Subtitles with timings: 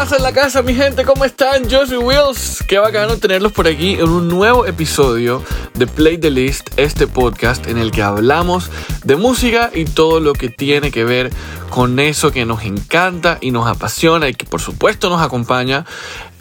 [0.00, 1.04] pasa en la casa, mi gente?
[1.04, 1.68] ¿Cómo están?
[1.68, 2.64] Yo soy Wills.
[2.66, 5.42] Qué bacano tenerlos por aquí en un nuevo episodio
[5.74, 8.70] de Play the List, este podcast en el que hablamos
[9.04, 11.30] de música y todo lo que tiene que ver
[11.68, 15.84] con eso que nos encanta y nos apasiona y que por supuesto nos acompaña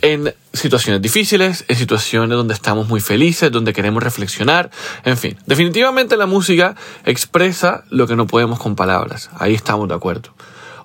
[0.02, 4.72] en situaciones difíciles, en situaciones donde estamos muy felices, donde queremos reflexionar,
[5.04, 5.38] en fin.
[5.48, 9.30] Definitivamente la música expresa lo que no podemos con palabras.
[9.38, 10.34] Ahí estamos de acuerdo.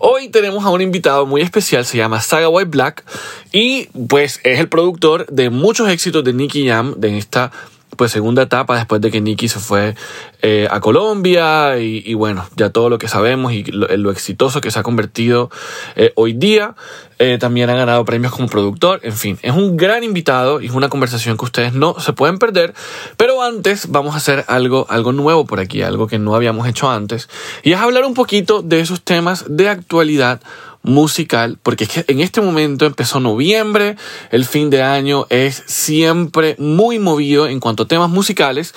[0.06, 3.04] Hoy tenemos a un invitado muy especial, se llama Saga White Black
[3.52, 7.52] y pues es el productor de muchos éxitos de Nicky Jam de esta
[7.96, 9.94] pues segunda etapa después de que Nicky se fue
[10.42, 14.78] eh, a Colombia y, bueno, ya todo lo que sabemos y lo, exitoso que se
[14.78, 15.50] ha convertido
[15.96, 16.74] eh, hoy día.
[17.18, 19.00] Eh, también ha ganado premios como productor.
[19.02, 22.38] En fin, es un gran invitado y es una conversación que ustedes no se pueden
[22.38, 22.74] perder.
[23.16, 26.90] Pero antes vamos a hacer algo, algo nuevo por aquí, algo que no habíamos hecho
[26.90, 27.28] antes.
[27.62, 30.40] Y es hablar un poquito de esos temas de actualidad
[30.84, 33.96] musical, porque es que en este momento empezó noviembre,
[34.30, 38.74] el fin de año es siempre muy movido en cuanto a temas musicales,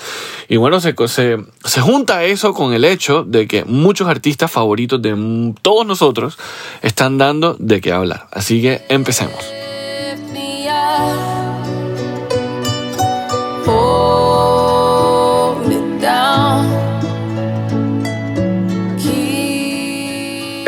[0.48, 5.00] y bueno, se, se, se junta eso con el hecho de que muchos artistas favoritos
[5.00, 6.38] de todos nosotros
[6.82, 8.26] están dando de qué hablar.
[8.32, 9.44] Así que empecemos.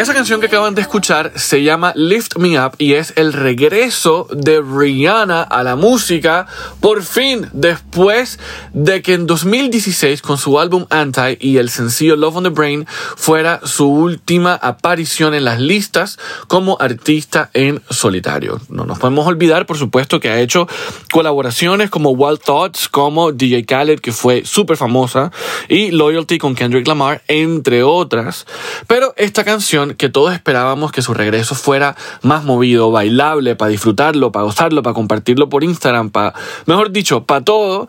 [0.01, 4.27] Esa canción que acaban de escuchar se llama Lift Me Up y es el regreso
[4.33, 6.47] de Rihanna a la música
[6.81, 8.39] por fin después
[8.73, 12.87] de que en 2016 con su álbum Anti y el sencillo Love on the Brain
[12.89, 18.59] fuera su última aparición en las listas como artista en solitario.
[18.71, 20.67] No nos podemos olvidar por supuesto que ha hecho
[21.13, 25.31] colaboraciones como Wild Thoughts, como DJ Khaled que fue súper famosa
[25.69, 28.47] y Loyalty con Kendrick Lamar entre otras.
[28.87, 34.33] Pero esta canción que todos esperábamos que su regreso fuera más movido, bailable, para disfrutarlo,
[34.33, 36.35] para gozarlo, para compartirlo por Instagram, para,
[36.67, 37.89] mejor dicho, para todo,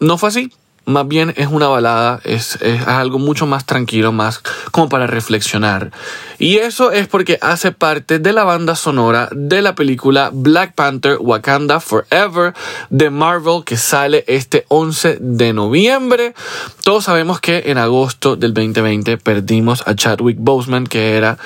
[0.00, 0.52] no fue así
[0.88, 5.92] más bien es una balada, es, algo mucho más tranquilo, más como para reflexionar.
[6.38, 11.18] Y eso es porque hace parte de la banda sonora de la película Black Panther
[11.20, 12.54] Wakanda Forever
[12.88, 16.34] de Marvel que sale este 11 de noviembre.
[16.84, 21.36] Todos sabemos que en agosto del 2020 perdimos a Chadwick Boseman, que era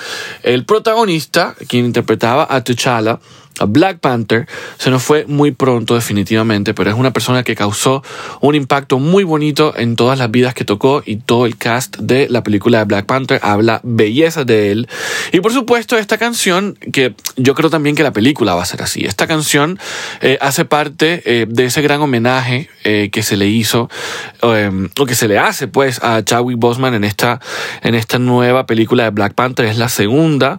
[0.45, 3.19] el protagonista, quien interpretaba a T'Challa
[3.67, 4.47] Black Panther
[4.79, 8.03] se nos fue muy pronto definitivamente, pero es una persona que causó
[8.41, 12.29] un impacto muy bonito en todas las vidas que tocó y todo el cast de
[12.29, 14.89] la película de Black Panther habla belleza de él.
[15.33, 18.83] Y por supuesto esta canción, que yo creo también que la película va a ser
[18.83, 19.79] así, esta canción
[20.21, 23.89] eh, hace parte eh, de ese gran homenaje eh, que se le hizo
[24.41, 27.41] o que se le hace pues a Chadwick Boseman en esta,
[27.83, 30.59] en esta nueva película de Black Panther, es la segunda.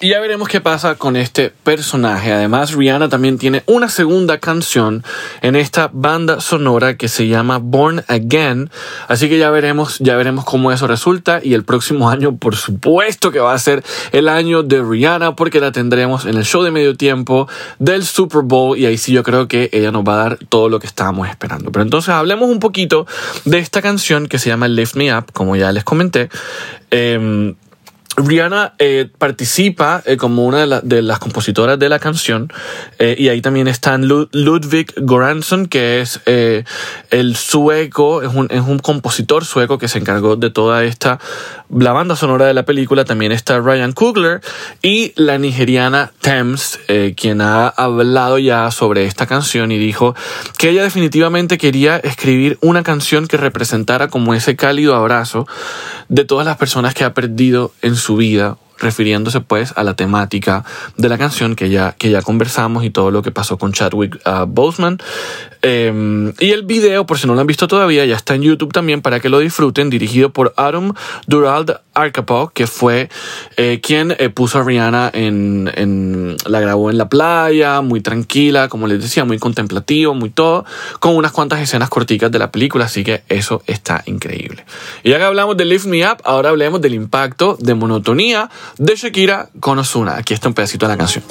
[0.00, 2.32] Y ya veremos qué pasa con este personaje.
[2.32, 5.04] Además, Rihanna también tiene una segunda canción
[5.40, 8.70] en esta banda sonora que se llama Born Again.
[9.06, 11.38] Así que ya veremos, ya veremos cómo eso resulta.
[11.40, 15.60] Y el próximo año, por supuesto que va a ser el año de Rihanna, porque
[15.60, 18.76] la tendremos en el show de medio tiempo del Super Bowl.
[18.76, 21.28] Y ahí sí yo creo que ella nos va a dar todo lo que estábamos
[21.28, 21.70] esperando.
[21.70, 23.06] Pero entonces hablemos un poquito
[23.44, 26.30] de esta canción que se llama Lift Me Up, como ya les comenté.
[26.90, 27.54] Eh,
[28.16, 32.52] Rihanna eh, participa eh, como una de, las compositoras de la canción
[32.98, 38.78] eh, y ahí también está Ludwig Goransson que es el sueco, es un, es un
[38.78, 41.18] compositor sueco que se encargó de toda esta,
[41.70, 44.40] la banda sonora de la película, también está Ryan Coogler
[44.82, 46.78] y la nigeriana Thames,
[47.16, 50.14] quien ha hablado ya sobre esta canción y dijo
[50.58, 55.46] que ella definitivamente quería escribir una canción que representara como ese cálido abrazo
[56.08, 60.64] de todas las personas que ha perdido en su vida refiriéndose pues a la temática
[60.96, 64.20] de la canción que ya, que ya conversamos y todo lo que pasó con Chadwick
[64.26, 64.98] uh, Boseman.
[65.66, 68.70] Em, y el video, por si no lo han visto todavía, ya está en YouTube
[68.70, 70.92] también para que lo disfruten, dirigido por Adam
[71.26, 73.08] Durald Arcapo, que fue
[73.56, 78.68] eh, quien eh, puso a Rihanna en, en, la grabó en la playa, muy tranquila,
[78.68, 80.66] como les decía, muy contemplativo, muy todo,
[81.00, 84.66] con unas cuantas escenas corticas de la película, así que eso está increíble.
[85.02, 88.96] Y ya que hablamos de Lift Me Up, ahora hablemos del impacto de monotonía de
[88.96, 90.18] Shakira con Ozuna.
[90.18, 91.24] Aquí está un pedacito de la canción.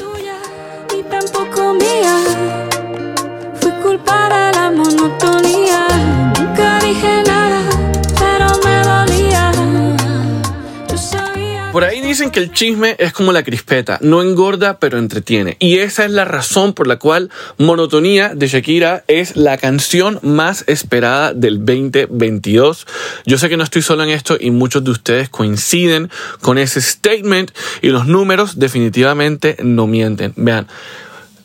[11.73, 15.57] Por ahí dicen que el chisme es como la crispeta, no engorda pero entretiene.
[15.57, 20.63] Y esa es la razón por la cual Monotonía de Shakira es la canción más
[20.67, 22.85] esperada del 2022.
[23.25, 26.11] Yo sé que no estoy solo en esto y muchos de ustedes coinciden
[26.41, 27.49] con ese statement
[27.81, 30.33] y los números definitivamente no mienten.
[30.35, 30.67] Vean,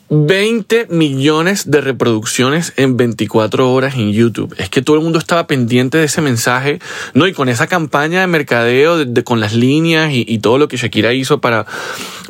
[0.09, 4.55] 20 millones de reproducciones en 24 horas en YouTube.
[4.57, 6.79] Es que todo el mundo estaba pendiente de ese mensaje,
[7.13, 7.27] ¿no?
[7.27, 10.77] Y con esa campaña de mercadeo, de, con las líneas y, y, todo lo que
[10.77, 11.67] Shakira hizo para,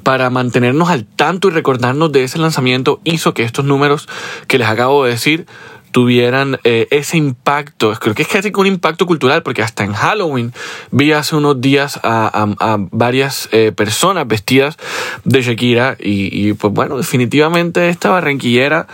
[0.04, 4.10] para mantenernos al tanto y recordarnos de ese lanzamiento, hizo que estos números
[4.48, 5.46] que les acabo de decir
[5.92, 7.94] tuvieran eh, ese impacto.
[8.00, 10.54] Creo que es casi un impacto cultural, porque hasta en Halloween
[10.92, 12.48] vi hace unos días a,
[12.92, 14.78] varias eh, personas vestidas
[15.24, 18.88] de Shakira y, y pues bueno, definitivamente esta barranquillera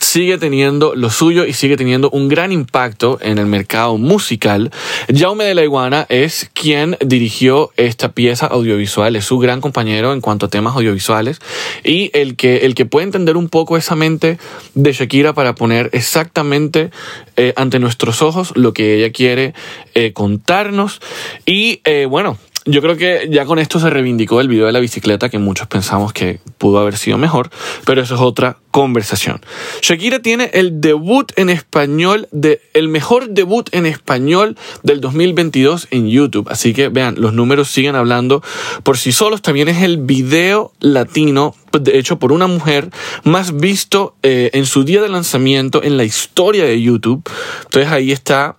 [0.00, 4.70] sigue teniendo lo suyo y sigue teniendo un gran impacto en el mercado musical.
[5.14, 10.20] Jaume de la Iguana es quien dirigió esta pieza audiovisual, es su gran compañero en
[10.20, 11.40] cuanto a temas audiovisuales
[11.84, 14.38] y el que, el que puede entender un poco esa mente
[14.74, 16.90] de Shakira para poner exactamente
[17.36, 19.54] eh, ante nuestros ojos lo que ella quiere
[19.94, 21.00] eh, contarnos
[21.46, 24.78] y eh, bueno, yo creo que ya con esto se reivindicó el video de la
[24.78, 27.50] bicicleta que muchos pensamos que pudo haber sido mejor,
[27.84, 29.40] pero eso es otra conversación.
[29.80, 36.08] Shakira tiene el debut en español de el mejor debut en español del 2022 en
[36.08, 38.42] YouTube, así que vean, los números siguen hablando
[38.82, 42.90] por sí solos, también es el video latino de hecho por una mujer
[43.24, 47.22] más visto eh, en su día de lanzamiento en la historia de YouTube.
[47.64, 48.56] Entonces ahí está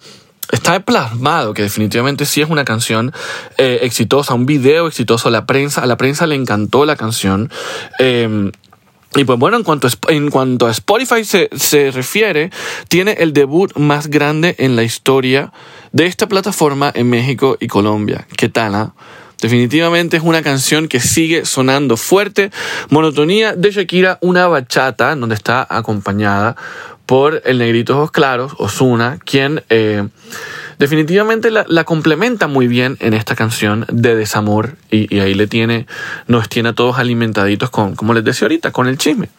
[0.52, 3.14] está plasmado que definitivamente sí es una canción
[3.58, 5.30] eh, exitosa, un video exitoso.
[5.30, 7.52] La prensa, a la prensa le encantó la canción.
[8.00, 8.52] Eh,
[9.16, 12.52] y pues bueno, en cuanto a, en cuanto a Spotify se, se refiere,
[12.90, 15.52] tiene el debut más grande en la historia
[15.92, 18.28] de esta plataforma en México y Colombia.
[18.38, 18.76] ¿Qué tal?
[18.76, 18.94] Ah?
[19.42, 22.52] Definitivamente es una canción que sigue sonando fuerte.
[22.90, 26.56] Monotonía de Shakira, una bachata, donde está acompañada
[27.10, 30.08] por el negrito ojos claros, Osuna, quien eh,
[30.78, 35.88] definitivamente la, complementa muy bien en esta canción de desamor y, y, ahí le tiene,
[36.28, 39.30] nos tiene a todos alimentaditos con, como les decía ahorita, con el chisme.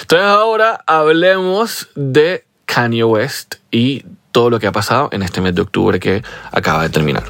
[0.00, 5.54] Entonces ahora hablemos de Kanye West y todo lo que ha pasado en este mes
[5.54, 7.22] de octubre que acaba de terminar.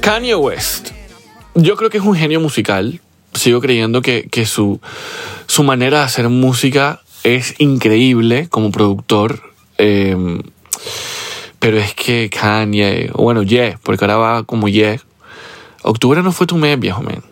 [0.00, 0.90] Kanye West.
[1.54, 3.00] Yo creo que es un genio musical.
[3.34, 4.80] Sigo creyendo que, que su,
[5.46, 9.40] su manera de hacer música es increíble como productor.
[9.76, 10.42] Eh,
[11.58, 15.00] pero es que Kanye, bueno, Yeah, porque ahora va como Yeah.
[15.82, 17.22] Octubre no fue tu mes, viejo men.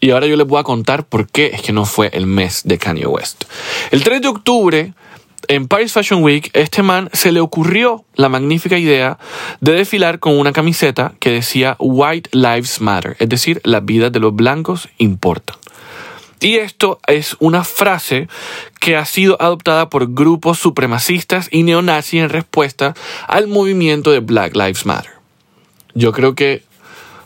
[0.00, 2.62] Y ahora yo les voy a contar por qué es que no fue el mes
[2.64, 3.44] de Kanye West.
[3.90, 4.92] El 3 de octubre
[5.48, 9.18] en Paris Fashion Week, este man se le ocurrió la magnífica idea
[9.60, 14.20] de desfilar con una camiseta que decía White Lives Matter, es decir, las vidas de
[14.20, 15.56] los blancos importan.
[16.40, 18.28] Y esto es una frase
[18.78, 22.94] que ha sido adoptada por grupos supremacistas y neonazis en respuesta
[23.26, 25.10] al movimiento de Black Lives Matter.
[25.94, 26.62] Yo creo que,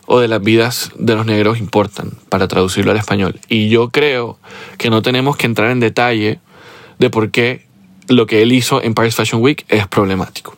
[0.07, 3.39] o de las vidas de los negros importan, para traducirlo al español.
[3.49, 4.39] Y yo creo
[4.79, 6.39] que no tenemos que entrar en detalle
[6.99, 7.67] de por qué
[8.09, 10.57] lo que él hizo en Paris Fashion Week es problemático.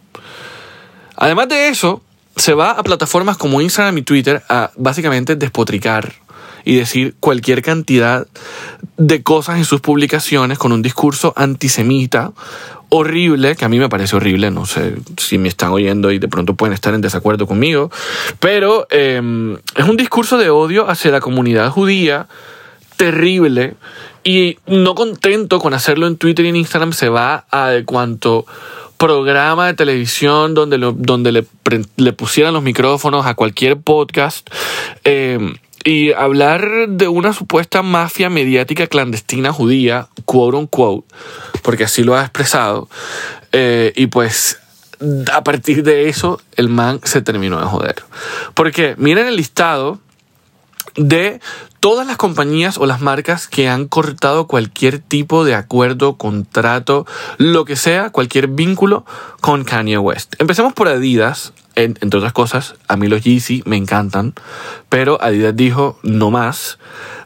[1.16, 2.02] Además de eso,
[2.36, 6.14] se va a plataformas como Instagram y Twitter a básicamente despotricar
[6.64, 8.26] y decir cualquier cantidad
[8.96, 12.32] de cosas en sus publicaciones con un discurso antisemita
[12.88, 16.28] horrible, que a mí me parece horrible, no sé si me están oyendo y de
[16.28, 17.90] pronto pueden estar en desacuerdo conmigo,
[18.40, 22.28] pero eh, es un discurso de odio hacia la comunidad judía
[22.96, 23.74] terrible
[24.24, 28.46] y no contento con hacerlo en Twitter y en Instagram, se va a de cuanto
[28.96, 31.46] programa de televisión donde, lo, donde le,
[31.96, 34.48] le, pusieran los micrófonos a cualquier podcast
[35.04, 35.38] eh,
[35.84, 41.06] y hablar de una supuesta mafia mediática clandestina judía, quote unquote,
[41.62, 42.88] porque así lo ha expresado.
[43.52, 44.58] Eh, y pues
[45.30, 47.96] a partir de eso el man se terminó de joder.
[48.54, 49.98] Porque miren el listado
[50.96, 51.40] de
[51.84, 57.66] todas las compañías o las marcas que han cortado cualquier tipo de acuerdo, contrato, lo
[57.66, 59.04] que sea, cualquier vínculo
[59.42, 60.34] con Kanye West.
[60.38, 64.32] Empecemos por Adidas, entre otras cosas, a mí los Yeezy me encantan,
[64.88, 66.78] pero Adidas dijo no más.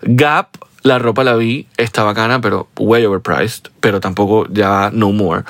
[0.02, 0.48] Gap,
[0.82, 5.44] la ropa la vi, está bacana, pero way overpriced, pero tampoco ya no more.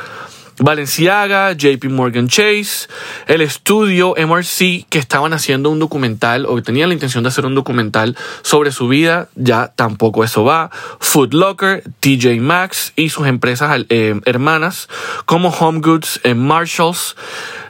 [0.61, 2.89] Balenciaga, JP Morgan Chase,
[3.27, 7.55] el estudio MRC que estaban haciendo un documental o tenían la intención de hacer un
[7.55, 10.71] documental sobre su vida, ya tampoco eso va.
[11.01, 14.89] Food Locker, TJ Maxx y sus empresas eh, hermanas
[15.27, 17.17] como Home Goods Marshalls.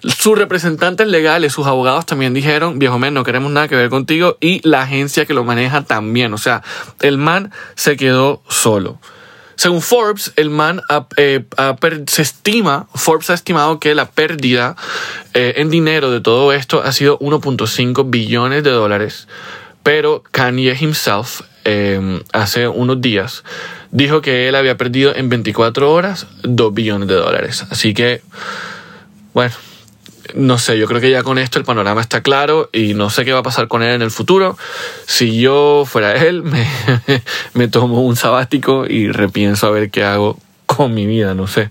[0.03, 4.39] Sus representantes legales, sus abogados también dijeron, viejo men, no queremos nada que ver contigo
[4.41, 6.33] y la agencia que lo maneja también.
[6.33, 6.63] O sea,
[7.01, 8.99] el man se quedó solo.
[9.59, 10.83] Según Forbes, el man
[11.17, 11.45] eh,
[12.07, 14.77] se estima, Forbes ha estimado que la pérdida
[15.35, 19.27] eh, en dinero de todo esto ha sido 1.5 billones de dólares.
[19.83, 23.43] Pero Kanye himself, em, hace unos días,
[23.91, 27.67] dijo que él había perdido en 24 horas 2 billones de dólares.
[27.69, 28.23] Así que,
[29.35, 29.57] bueno,
[30.35, 33.25] no sé, yo creo que ya con esto el panorama está claro y no sé
[33.25, 34.57] qué va a pasar con él en el futuro.
[35.07, 36.43] Si yo fuera él,
[37.55, 41.71] me, tomo un sabático y repienso a ver qué hago con mi vida, no sé.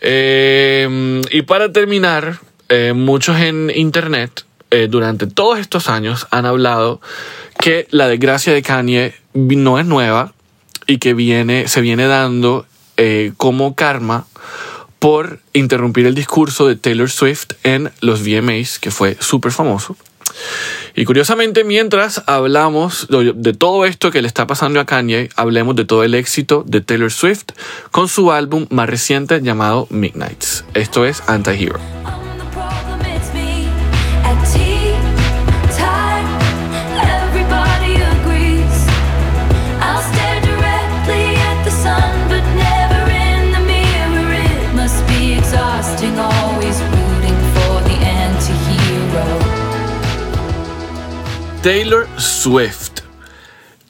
[0.00, 2.38] Eh, y para terminar,
[2.68, 7.00] eh, muchos en Internet eh, durante todos estos años han hablado
[7.58, 10.32] que la desgracia de Kanye no es nueva
[10.86, 12.66] y que viene, se viene dando
[13.36, 14.26] como karma
[15.02, 19.96] por interrumpir el discurso de Taylor Swift en los VMAs, que fue súper famoso.
[20.94, 25.86] Y curiosamente, mientras hablamos de todo esto que le está pasando a Kanye, hablemos de
[25.86, 27.46] todo el éxito de Taylor Swift
[27.90, 30.64] con su álbum más reciente llamado Midnights.
[30.72, 31.80] Esto es Anti-Hero.
[51.62, 53.02] Taylor Swift.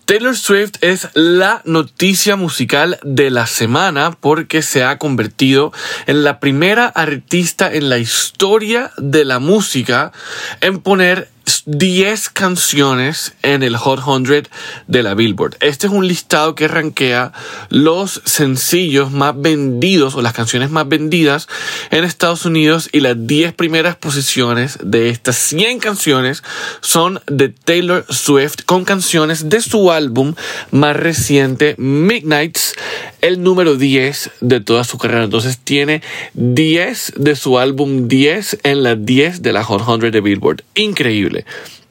[0.04, 5.72] Taylor Swift es la noticia musical de la semana porque se ha convertido
[6.06, 10.12] en la primera artista en la historia de la música
[10.60, 11.30] en poner
[11.64, 14.48] 10 canciones en el Hot 100
[14.88, 15.56] de la Billboard.
[15.60, 17.32] Este es un listado que rankea
[17.68, 21.48] los sencillos más vendidos o las canciones más vendidas
[21.90, 26.42] en Estados Unidos y las 10 primeras posiciones de estas 100 canciones
[26.80, 30.34] son de Taylor Swift con canciones de su álbum
[30.70, 32.74] más reciente Midnights,
[33.20, 35.24] el número 10 de toda su carrera.
[35.24, 36.02] Entonces tiene
[36.34, 40.62] 10 de su álbum 10 en las 10 de la Hot 100 de Billboard.
[40.74, 41.31] Increíble.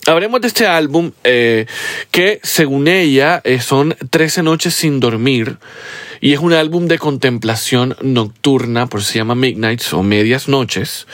[0.07, 1.67] Hablemos de este álbum eh,
[2.09, 5.57] que según ella eh, son 13 noches sin dormir
[6.21, 11.05] y es un álbum de contemplación nocturna, por eso se llama Midnights o Medias Noches.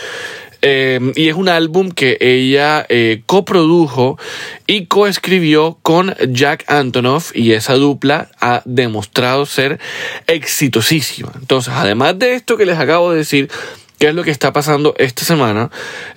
[0.61, 2.87] Eh, y es un álbum que ella
[3.25, 4.17] coprodujo
[4.65, 9.79] y coescribió con Jack Antonoff y esa dupla ha demostrado ser
[10.25, 11.31] exitosísima.
[11.35, 13.49] Entonces, además de esto que les acabo de decir,
[13.97, 15.71] qué es lo que está pasando esta semana.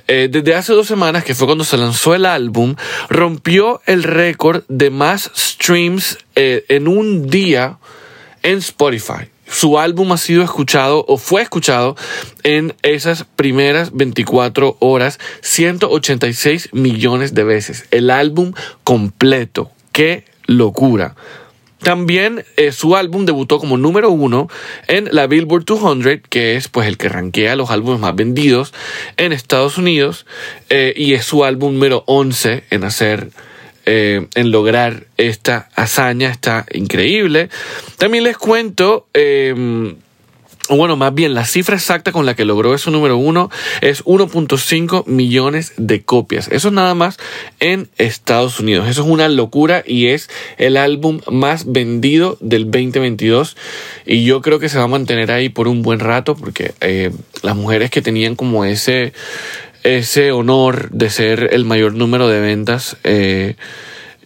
[0.09, 2.77] Eh, desde hace dos semanas, que fue cuando se lanzó el álbum,
[3.09, 7.79] rompió el récord de más streams eh, en un día
[8.43, 9.31] en Spotify.
[9.51, 11.97] Su álbum ha sido escuchado o fue escuchado
[12.45, 17.85] en esas primeras 24 horas 186 millones de veces.
[17.91, 18.53] El álbum
[18.85, 19.73] completo.
[19.91, 21.17] ¡Qué locura!
[21.83, 24.49] También eh, su álbum debutó como número uno
[24.87, 28.73] en la Billboard 200, que es pues el que rankea los álbumes más vendidos
[29.17, 30.27] en Estados Unidos,
[30.69, 33.31] eh, y es su álbum número 11 en hacer,
[33.87, 37.49] eh, en lograr esta hazaña, está increíble.
[37.97, 39.07] También les cuento
[40.69, 43.51] o bueno, más bien la cifra exacta con la que logró eso número uno
[43.81, 46.49] es 1.5 millones de copias.
[46.53, 47.19] Eso es nada más
[47.59, 48.89] en Estados Unidos.
[48.89, 53.57] Eso es una locura y es el álbum más vendido del 2022
[54.07, 57.11] y yo creo que se va a mantener ahí por un buen rato porque eh,
[57.43, 59.13] las mujeres que tenían como ese
[59.83, 63.57] ese honor de ser el mayor número de ventas eh,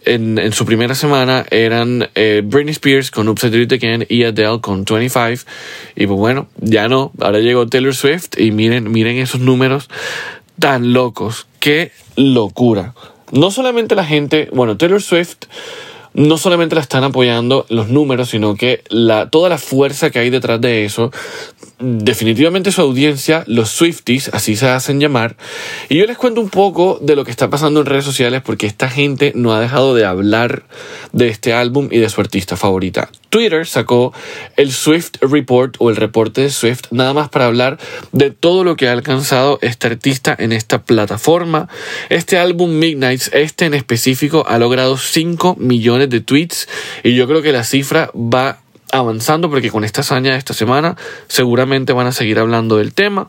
[0.05, 5.49] en, su primera semana eran eh, Britney Spears con It Again y Adele con 25.
[5.95, 7.11] Y pues bueno, ya no.
[7.19, 9.89] Ahora llegó Taylor Swift y miren, miren esos números
[10.59, 11.47] tan locos.
[11.59, 12.93] Qué locura.
[13.31, 15.45] No solamente la gente, bueno, Taylor Swift
[16.15, 20.29] no solamente la están apoyando los números, sino que la, toda la fuerza que hay
[20.29, 21.11] detrás de eso
[21.79, 25.35] definitivamente su audiencia, los Swifties, así se hacen llamar.
[25.89, 28.65] Y yo les cuento un poco de lo que está pasando en redes sociales porque
[28.65, 30.63] esta gente no ha dejado de hablar
[31.11, 33.09] de este álbum y de su artista favorita.
[33.35, 34.13] Twitter sacó
[34.55, 37.77] el Swift Report o el reporte de Swift nada más para hablar
[38.13, 41.67] de todo lo que ha alcanzado este artista en esta plataforma.
[42.07, 46.69] Este álbum Midnights, este en específico, ha logrado 5 millones de tweets
[47.03, 48.59] y yo creo que la cifra va
[48.97, 50.95] avanzando porque con esta hazaña de esta semana
[51.27, 53.27] seguramente van a seguir hablando del tema.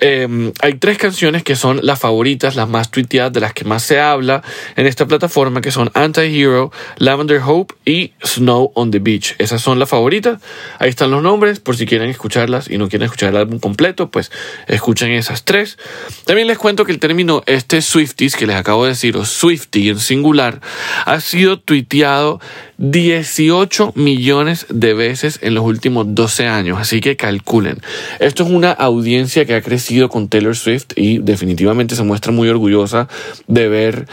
[0.00, 3.82] Em, hay tres canciones que son las favoritas, las más tuiteadas, de las que más
[3.82, 4.42] se habla
[4.76, 9.34] en esta plataforma, que son Anti-Hero, Lavender Hope y Snow on the Beach.
[9.38, 10.40] Esas son las favoritas.
[10.78, 14.10] Ahí están los nombres, por si quieren escucharlas y no quieren escuchar el álbum completo,
[14.10, 14.30] pues
[14.66, 15.78] escuchen esas tres.
[16.24, 19.90] También les cuento que el término este Swifties, que les acabo de decir, o Swifty
[19.90, 20.60] en singular,
[21.04, 22.40] ha sido tuiteado
[22.78, 27.78] 18 millones de veces en los últimos 12 años, así que calculen.
[28.20, 32.48] Esto es una audiencia que ha crecido con Taylor Swift y definitivamente se muestra muy
[32.48, 33.08] orgullosa
[33.46, 34.06] de ver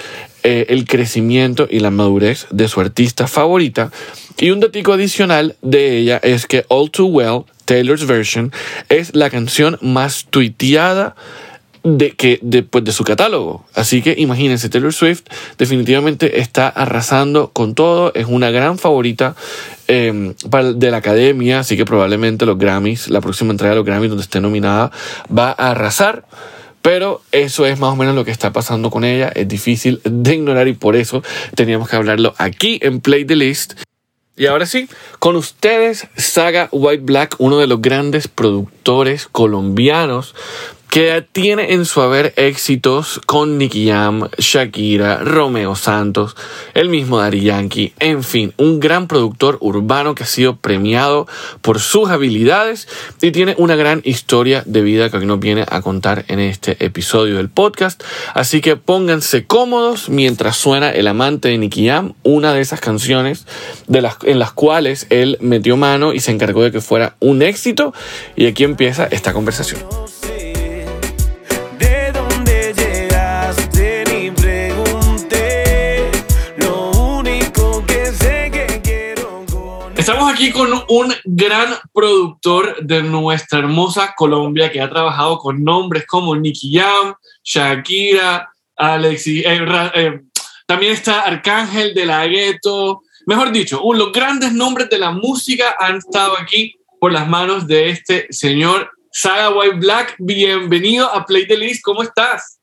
[0.44, 3.92] eh, el crecimiento y la madurez de su artista favorita.
[4.40, 8.52] Y un datico adicional de ella es que All Too Well, Taylor's Version,
[8.90, 11.16] es la canción más tuiteada
[11.84, 13.66] de, que, de, pues, de su catálogo.
[13.74, 15.24] Así que imagínense, Taylor Swift
[15.58, 19.36] definitivamente está arrasando con todo, es una gran favorita
[19.88, 20.34] em,
[20.76, 24.24] de la academia, así que probablemente los Grammys, la próxima entrega de los Grammys donde
[24.24, 24.92] esté nominada,
[25.36, 26.26] va a arrasar.
[26.82, 29.32] Pero eso es más o menos lo que está pasando con ella.
[29.36, 31.22] Es difícil de ignorar y por eso
[31.54, 33.74] teníamos que hablarlo aquí en Play the List.
[34.36, 34.88] Y ahora sí,
[35.20, 40.34] con ustedes Saga White Black, uno de los grandes productores colombianos
[40.92, 46.36] que tiene en su haber éxitos con Nicky Jam, Shakira, Romeo Santos,
[46.74, 51.30] el mismo Daddy Yankee, en fin, un gran productor urbano que ha sido premiado
[51.62, 52.90] por sus habilidades
[53.22, 56.76] y tiene una gran historia de vida que hoy nos viene a contar en este
[56.84, 58.04] episodio del podcast.
[58.34, 63.46] Así que pónganse cómodos mientras suena El amante de Nicky Jam, una de esas canciones
[63.88, 67.94] en las cuales él metió mano y se encargó de que fuera un éxito.
[68.36, 69.80] Y aquí empieza esta conversación.
[80.02, 86.08] Estamos aquí con un gran productor de nuestra hermosa Colombia que ha trabajado con nombres
[86.08, 90.22] como Nicky Jam, Shakira, Alexi, eh, eh,
[90.66, 93.04] también está Arcángel de la Gueto.
[93.28, 97.90] Mejor dicho, los grandes nombres de la música han estado aquí por las manos de
[97.90, 100.16] este señor Saga White Black.
[100.18, 101.84] Bienvenido a Play the List.
[101.84, 102.61] ¿Cómo estás?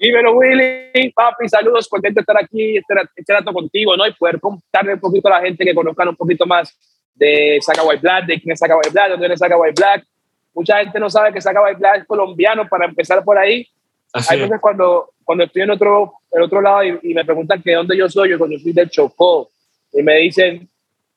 [0.00, 4.06] Dímelo, Willy, papi, saludos, contento de estar aquí, este, rato contigo, ¿no?
[4.06, 6.74] Y poder contarle un poquito a la gente que conozcan un poquito más
[7.14, 9.74] de Saga White Black, de quién es Saga White Black, de dónde es Saga White
[9.76, 10.06] Black.
[10.54, 13.68] Mucha gente no sabe que Saga White Black es colombiano, para empezar por ahí.
[14.14, 17.94] Hay veces cuando, cuando estoy en otro, en otro lado y, me preguntan que dónde
[17.94, 19.50] yo soy, yo cuando soy del Chocó,
[19.92, 20.66] y me dicen,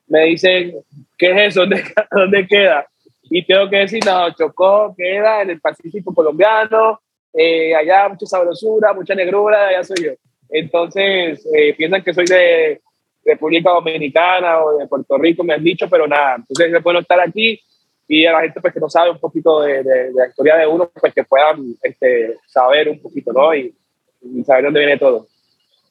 [0.08, 0.76] me dicen,
[1.18, 1.62] ¿qué es eso?
[1.62, 1.82] ¿Dónde,
[2.12, 2.86] dónde queda?
[3.30, 7.00] Y tengo que decir, no, Chocó queda en el Pacífico colombiano,
[7.34, 10.12] eh, allá mucha sabrosura, mucha negrura, allá soy yo.
[10.50, 12.82] Entonces, eh, piensan que soy de
[13.26, 17.20] República Dominicana o de Puerto Rico, me han dicho, pero nada, entonces es bueno estar
[17.20, 17.60] aquí
[18.08, 20.92] y a la gente pues, que no sabe un poquito de, la historia de uno,
[21.00, 23.56] pues que puedan este, saber un poquito, ¿no?
[23.56, 23.74] Y,
[24.22, 25.28] y saber dónde viene todo.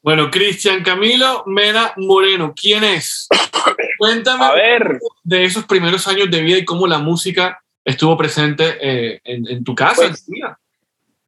[0.02, 3.28] Bueno, Cristian Camilo Mena Moreno, ¿quién es?
[3.98, 4.98] Cuéntame a ver.
[5.22, 9.64] de esos primeros años de vida y cómo la música estuvo presente eh, en, en,
[9.64, 10.08] tu casa.
[10.08, 10.26] Pues,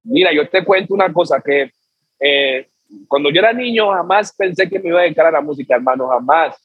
[0.04, 1.70] Mira, yo te cuento una cosa que
[2.20, 2.68] eh,
[3.08, 6.08] cuando yo era niño jamás pensé que me iba a dedicar a la música, hermano,
[6.08, 6.56] jamás.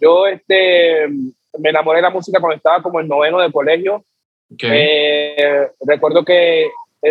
[0.00, 1.08] Yo este,
[1.58, 4.04] me enamoré de la música cuando estaba como en noveno de colegio.
[4.60, 6.70] Eh, recuerdo que eh,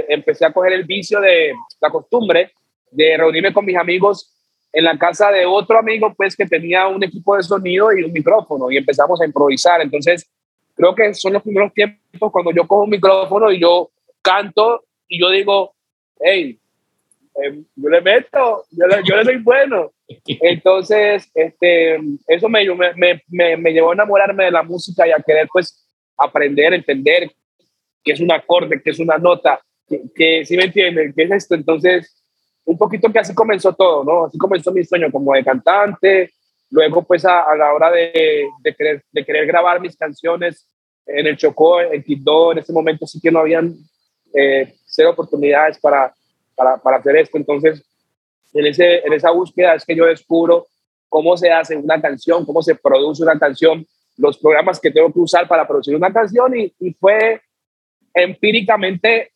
[0.10, 2.52] empecé a coger el vicio de la costumbre
[2.90, 4.34] de reunirme con mis amigos
[4.74, 8.12] en la casa de otro amigo pues que tenía un equipo de sonido y un
[8.12, 9.82] micrófono y empezamos a improvisar.
[9.82, 10.30] Entonces,
[10.76, 13.90] creo que son los primeros tiempos cuando yo cojo un micrófono y yo
[14.22, 15.74] canto y yo digo,
[16.20, 16.60] hey,
[17.36, 19.92] em, yo le meto, yo le, yo le doy bueno.
[20.26, 22.66] Entonces, este, eso me,
[22.96, 25.86] me, me, me, llevó a enamorarme de la música y a querer pues
[26.18, 27.32] aprender, entender
[28.04, 29.60] qué es un acorde, qué es una nota,
[30.16, 31.56] que, si me entienden, qué es esto.
[31.56, 32.24] Entonces,
[32.66, 34.26] un poquito que así comenzó todo, ¿no?
[34.26, 36.32] Así comenzó mi sueño como de cantante,
[36.70, 40.68] luego pues a, a la hora de, de, querer, de querer grabar mis canciones
[41.06, 43.74] en el Chocó, en Quito, en ese momento sí que no habían
[44.34, 46.12] eh, cero oportunidades para,
[46.56, 47.38] para, para, hacer esto.
[47.38, 47.86] Entonces,
[48.54, 50.66] en, ese, en esa búsqueda es que yo descubro
[51.08, 53.86] cómo se hace una canción, cómo se produce una canción,
[54.18, 57.40] los programas que tengo que usar para producir una canción y, y fue
[58.14, 59.32] empíricamente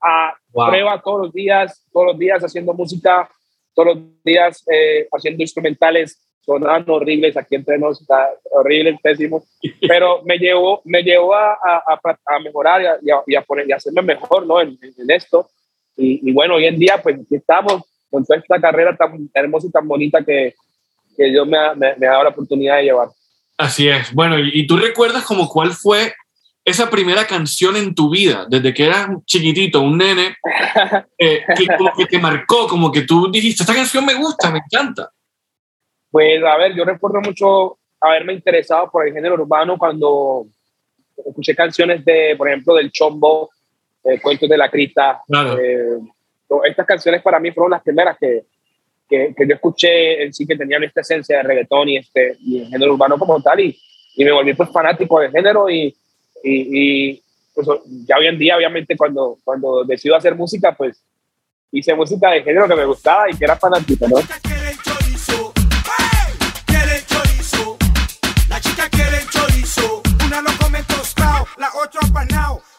[0.00, 3.28] a prueba todos los días, todos los días haciendo música,
[3.74, 9.44] todos los días eh, haciendo instrumentales sonaban horribles, aquí entre nos está horrible, pésimo,
[9.80, 13.72] pero me llevó, me llevó a, a, a mejorar y a, y, a, poner, y
[13.72, 14.60] hacerme mejor ¿no?
[14.60, 15.48] en, en esto.
[15.96, 19.70] Y, y, bueno, hoy en día pues estamos con toda esta carrera tan hermosa y
[19.70, 20.54] tan bonita que,
[21.16, 23.08] que Dios me, me, me ha dado la oportunidad de llevar.
[23.56, 24.12] Así es.
[24.12, 26.12] Bueno, y, tú recuerdas como cuál fue
[26.64, 30.36] esa primera canción en tu vida, desde que eras chiquitito, un nene,
[31.18, 34.58] eh, que como que te marcó, como que tú dijiste, esta canción me gusta, me
[34.58, 35.10] encanta.
[36.14, 40.46] Pues a ver, yo recuerdo mucho haberme interesado por el género urbano cuando
[41.16, 43.50] escuché canciones de, por ejemplo, del Chombo,
[44.04, 45.22] eh, Cuentos de la Crista.
[45.58, 45.98] Eh,
[46.66, 48.44] estas canciones para mí fueron las primeras que,
[49.08, 52.68] que, yo escuché en sí que tenían esta esencia de reggaetón y, este, y el
[52.68, 53.76] género urbano como tal y,
[54.14, 55.96] y me volví pues fanático del género y,
[56.44, 57.20] y,
[57.52, 57.66] pues
[58.06, 61.04] ya hoy en día obviamente cuando, cuando decido hacer música pues
[61.72, 64.18] hice música de género que me gustaba y que era fanático, ¿no?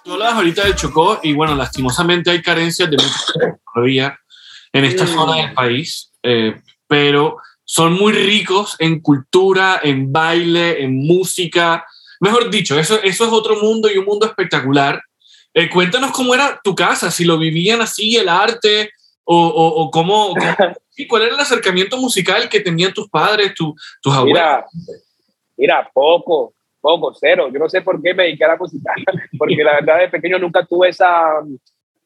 [0.05, 2.97] Tú hablabas ahorita del Chocó y bueno, lastimosamente hay carencias de
[3.73, 4.15] todavía
[4.71, 6.11] en esta zona del país.
[6.21, 11.83] Eh, pero son muy ricos en cultura, en baile, en música.
[12.19, 15.01] Mejor dicho, eso, eso es otro mundo y un mundo espectacular.
[15.55, 18.91] Eh, cuéntanos cómo era tu casa, si lo vivían así, el arte,
[19.23, 20.35] o, o, cómo,
[20.95, 23.73] y cuál era el acercamiento musical que tenían tus padres, tus
[24.05, 24.25] abuelos.
[24.25, 24.65] Mira,
[25.57, 26.53] mira, poco,
[26.85, 27.49] poco, cero.
[27.51, 28.93] Yo no sé por qué me dediqué a la música,
[29.39, 31.41] porque la verdad de pequeño nunca tuve esa,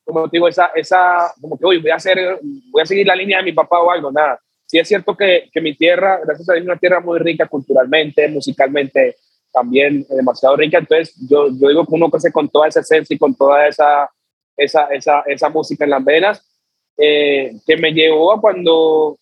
[0.06, 2.40] como digo, esa, esa, como que voy a hacer,
[2.72, 4.40] voy a seguir la línea de mi papá o algo, nada.
[4.66, 7.46] Sí es cierto que, que mi tierra, gracias a Dios, es una tierra muy rica
[7.48, 9.18] culturalmente, musicalmente,
[9.52, 10.78] también demasiado rica.
[10.78, 14.10] Entonces, yo, yo digo que uno crece con toda esa esencia y con toda esa,
[14.56, 16.46] esa, esa, esa música en las venas,
[16.98, 19.18] eh, que me llevó a cuando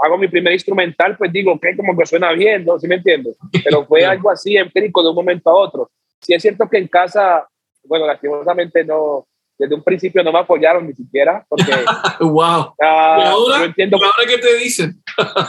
[0.00, 2.78] hago mi primer instrumental, pues digo, que como que suena bien, ¿no?
[2.78, 3.36] ¿Sí me entiendes?
[3.64, 5.90] Pero fue algo así empírico de un momento a otro.
[6.20, 7.46] Sí es cierto que en casa,
[7.84, 9.26] bueno, lastimosamente no,
[9.58, 11.72] desde un principio no me apoyaron ni siquiera, porque...
[12.20, 12.74] ¡Wow!
[12.80, 15.02] Ah, ahora, entiendo, ¿Ahora qué te dicen?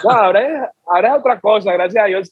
[0.04, 2.32] no, ahora, es, ahora es otra cosa, gracias a Dios.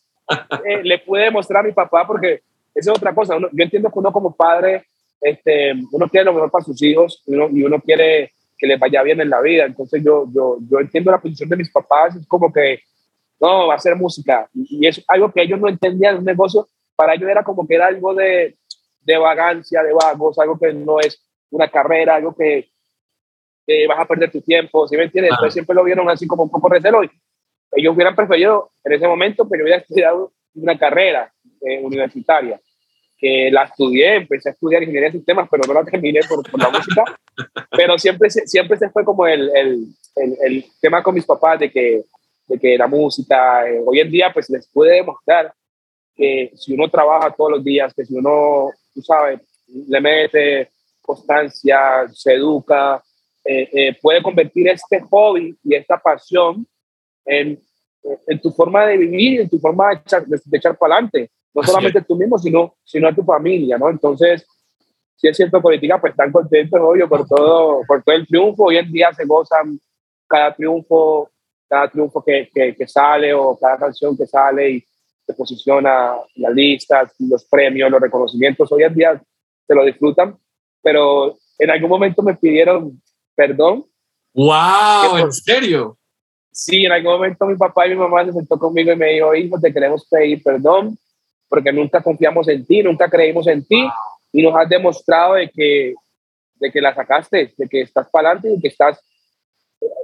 [0.65, 2.41] Eh, le pude demostrar a mi papá, porque
[2.73, 3.37] esa es otra cosa.
[3.37, 4.85] yo entiendo que uno como padre,
[5.19, 8.79] este, uno quiere lo mejor para sus hijos y uno, y uno quiere que les
[8.79, 9.65] vaya bien en la vida.
[9.65, 12.79] Entonces yo, yo, yo entiendo la posición de mis papás, es como que,
[13.39, 14.47] no, va a ser música.
[14.53, 17.87] Y, es algo que ellos no entendían, un negocio, para ellos era como que era
[17.87, 18.55] algo de,
[19.01, 21.19] de vagancia, de vagos, algo que no es
[21.49, 22.69] una carrera, algo que,
[23.87, 25.31] vas a perder tu tiempo, ¿sí me entiendes?
[25.31, 27.09] Entonces siempre lo vieron así como un poco recelo y
[27.71, 32.59] ellos hubieran preferido en ese momento que yo hubiera estudiado una carrera eh, universitaria,
[33.21, 36.59] que la estudié, empecé a estudiar ingeniería de sistemas, pero no la terminé por, por
[36.59, 37.03] la música,
[37.71, 39.87] pero siempre, siempre se fue como el, el,
[40.43, 42.01] el, tema con mis papás de que,
[42.47, 45.53] de que la música, eh, hoy en día pues les puede demostrar
[46.15, 52.07] que si uno trabaja todos los días, que si uno, tú sabes, le mete constancia,
[52.11, 53.03] se educa,
[53.45, 56.65] eh, eh, puede convertir este hobby y esta pasión
[57.25, 57.59] en,
[58.27, 61.29] en tu forma de vivir, en tu forma de echar, de, echar para adelante.
[61.53, 63.89] No solamente tú mismo, sino, sino a tu familia, ¿no?
[63.89, 64.45] Entonces,
[65.15, 68.65] si es cierto, política, pues están contentos, obvio, por todo, por todo el triunfo.
[68.65, 69.79] Hoy en día se gozan
[70.27, 71.29] cada triunfo,
[71.67, 74.83] cada triunfo que, que, que sale o cada canción que sale y
[75.25, 78.71] se posiciona las listas, los premios, los reconocimientos.
[78.71, 79.21] Hoy en día
[79.67, 80.37] se lo disfrutan
[80.81, 83.01] pero en algún momento me pidieron
[83.35, 83.85] perdón.
[84.33, 85.17] ¡Wow!
[85.17, 85.97] ¿En serio?
[86.51, 89.33] Sí, en algún momento mi papá y mi mamá se sentó conmigo y me dijo,
[89.33, 90.97] hijo, te queremos pedir perdón
[91.51, 93.85] porque nunca confiamos en ti, nunca creímos en ti
[94.31, 95.93] y nos has demostrado de que,
[96.55, 99.03] de que la sacaste, de que estás para adelante y que estás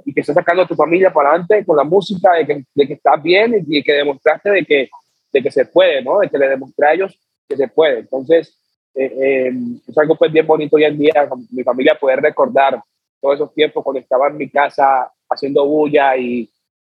[0.04, 2.86] y que estás sacando a tu familia para adelante con la música, de que, de
[2.86, 4.90] que estás bien y, que demostraste de que,
[5.32, 6.18] de que se puede, ¿no?
[6.18, 8.00] De que le demostré a ellos que se puede.
[8.00, 8.58] Entonces,
[8.94, 9.52] eh, eh,
[9.86, 12.78] es algo pues bien bonito hoy en día, con mi familia poder recordar
[13.22, 16.50] todos esos tiempos cuando estaba en mi casa haciendo bulla y,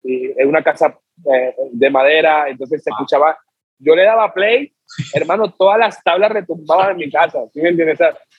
[0.05, 0.97] en una casa
[1.31, 3.37] eh, de madera, entonces se escuchaba,
[3.79, 4.73] yo le daba play,
[5.15, 7.99] hermano, todas las tablas retumbaban en mi casa, ¿sí me entiendes?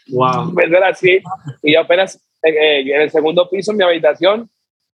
[0.09, 0.53] Wow.
[0.59, 1.21] Era así,
[1.63, 4.49] y yo apenas en el segundo piso en mi habitación,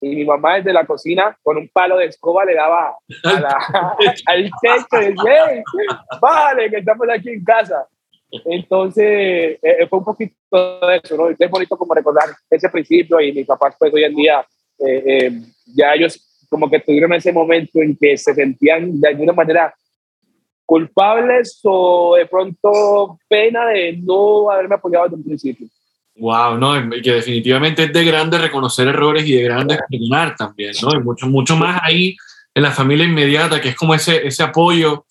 [0.02, 2.95] y mi mamá desde la cocina con un palo de escoba le daba
[4.25, 5.63] al techo y decía,
[6.21, 7.88] vale, que estamos aquí en casa.
[8.45, 11.30] Entonces, eh, eh, fue un poquito de eso, ¿no?
[11.30, 14.45] es bonito como recordar ese principio y mis papás, pues hoy en día,
[14.86, 15.32] eh,
[15.75, 19.73] ya ellos como que tuvieron ese momento en que se sentían de alguna manera
[20.69, 25.67] culpables o de pronto pena de no haberme apoyado desde un principio.
[26.15, 30.75] Wow, no, y que definitivamente es de grande reconocer errores y de grande perdonar también,
[30.84, 30.95] ¿no?
[30.95, 32.15] Y mucho, mucho más ahí
[32.53, 35.05] en la familia inmediata, que es como ese, ese apoyo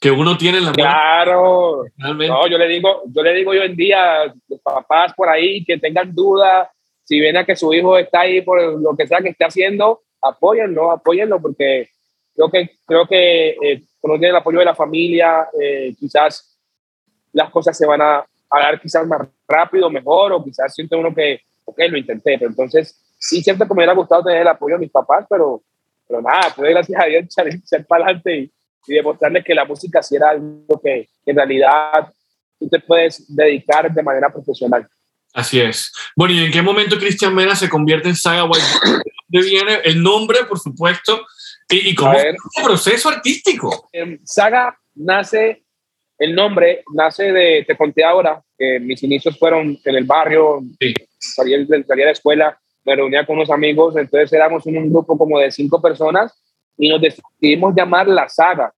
[0.00, 1.84] que uno tiene en la Claro.
[1.98, 6.14] No, yo le digo, yo le digo hoy en día, papás por ahí que tengan
[6.14, 6.68] dudas,
[7.04, 10.00] si ven a que su hijo está ahí por lo que sea que esté haciendo,
[10.22, 11.90] apóyenlo, apóyenlo, porque
[12.34, 16.58] creo que, creo que eh, cuando tiene el apoyo de la familia, eh, quizás
[17.32, 21.14] las cosas se van a, a, dar quizás más rápido, mejor, o quizás siente uno
[21.14, 24.74] que, ok, lo intenté, pero entonces sí siempre que me hubiera gustado tener el apoyo
[24.74, 25.62] de mis papás, pero,
[26.08, 28.52] pero nada, pues gracias a Dios echar para adelante y,
[28.88, 32.12] y demostrarles que la música sí era algo que, que en realidad
[32.58, 34.88] tú te puedes dedicar de manera profesional.
[35.32, 35.92] Así es.
[36.16, 38.64] Bueno, ¿y en qué momento Cristian Mena se convierte en Saga White?
[39.28, 41.26] ¿De dónde viene el nombre, por supuesto?
[41.70, 43.88] ¿Y, y cómo es el proceso artístico?
[44.24, 45.64] Saga nace,
[46.18, 50.92] el nombre nace de, te conté ahora, que mis inicios fueron en el barrio, Sí.
[51.18, 55.16] salí, de- salí de la escuela, me reunía con unos amigos, entonces éramos un grupo
[55.16, 56.32] como de cinco personas
[56.76, 58.72] y nos decidimos llamar La Saga.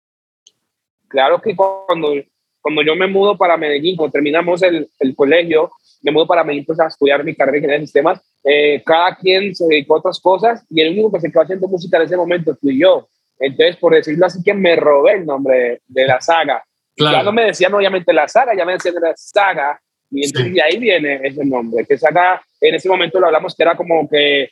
[1.08, 2.12] Claro que cuando,
[2.60, 5.70] cuando yo me mudo para Medellín, cuando terminamos el, el colegio,
[6.02, 9.16] me mudo para Medellín pues, a estudiar mi carrera de ingeniería de sistemas, eh, cada
[9.16, 12.02] quien se dedicó a otras cosas y el único que se quedó haciendo música en
[12.04, 13.08] ese momento fui yo.
[13.38, 16.62] Entonces, por decirlo así, que me robé el nombre de, de La Saga.
[16.96, 17.32] Ya no Claro.
[17.32, 19.80] me decían obviamente La Saga, ya me decían La Saga.
[20.10, 20.54] Y entonces Sí.
[20.54, 24.06] de ahí viene ese nombre, que Saga, en ese momento lo hablamos que era como
[24.08, 24.50] que,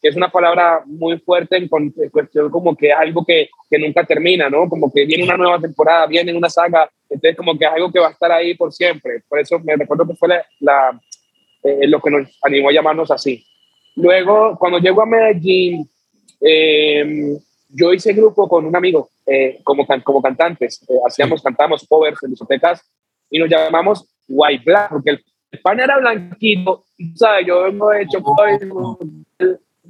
[0.00, 1.68] que es una palabra muy fuerte en
[2.10, 4.68] cuestión como que es algo que, que nunca termina, ¿no?
[4.68, 7.98] Como que viene una nueva temporada, viene una saga, entonces como que es algo que
[7.98, 9.22] va a estar ahí por siempre.
[9.28, 11.00] Por eso me recuerdo que fue la, la-
[11.64, 13.44] eh, lo que nos animó a llamarnos así.
[13.96, 15.88] Luego, cuando llego a Medellín,
[16.40, 17.36] eh,
[17.68, 20.80] yo hice grupo con un amigo eh, como, can- como cantantes.
[20.88, 22.80] Eh, hacíamos, cantábamos covers en discotecas
[23.28, 25.24] y nos llamamos White Black, porque el,
[25.62, 26.84] pan era blanquito,
[27.16, 27.46] ¿sabes?
[27.46, 28.06] Yo vengo el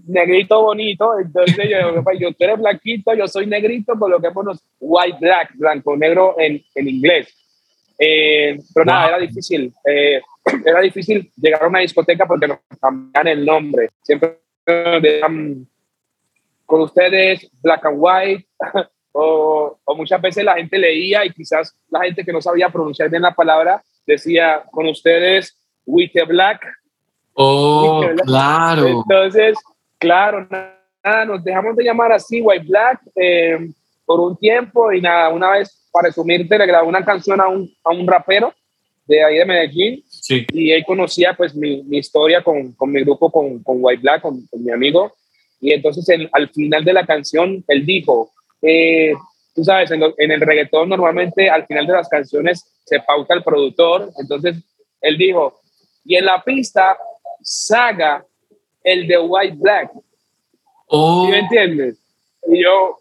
[0.08, 4.28] negrito bonito, entonces yo, pues, yo tú eres blanquito, yo soy negrito, por lo que
[4.28, 7.34] hemos White Black, blanco, negro en, en inglés.
[7.98, 9.72] Eh, pero nada, era difícil.
[9.84, 10.20] eh,
[10.64, 13.90] era difícil llegar a una discoteca porque nos cambian el nombre.
[14.02, 14.38] Siempre
[16.66, 18.46] con ustedes Black and White,
[19.12, 23.08] o, o muchas veces la gente leía y quizás la gente que no sabía pronunciar
[23.08, 26.60] bien la palabra decía, con ustedes With the Black.
[27.34, 28.86] Oh, claro.
[28.86, 29.56] Entonces,
[29.98, 33.58] claro, nada, nos dejamos de llamar así White Black eh,
[34.04, 37.70] por un tiempo y nada, una vez, para resumirte, le grabé una canción a un,
[37.84, 38.52] a un rapero
[39.06, 40.46] de ahí de Medellín Sí.
[40.52, 44.22] y él conocía pues mi, mi historia con, con mi grupo, con, con White Black,
[44.22, 45.14] con, con mi amigo.
[45.60, 48.30] Y entonces al final de la canción, él dijo,
[48.62, 49.14] eh,
[49.54, 53.32] tú sabes, en, lo- en el reggaetón normalmente al final de las canciones se pauta
[53.34, 54.10] el productor.
[54.18, 54.56] Entonces
[55.00, 55.58] él dijo,
[56.04, 56.96] y en la pista,
[57.40, 58.24] Saga,
[58.92, 59.90] el de White Black.
[60.86, 61.98] Oh, ¿Sí me entiendes?
[62.46, 62.96] Y yo,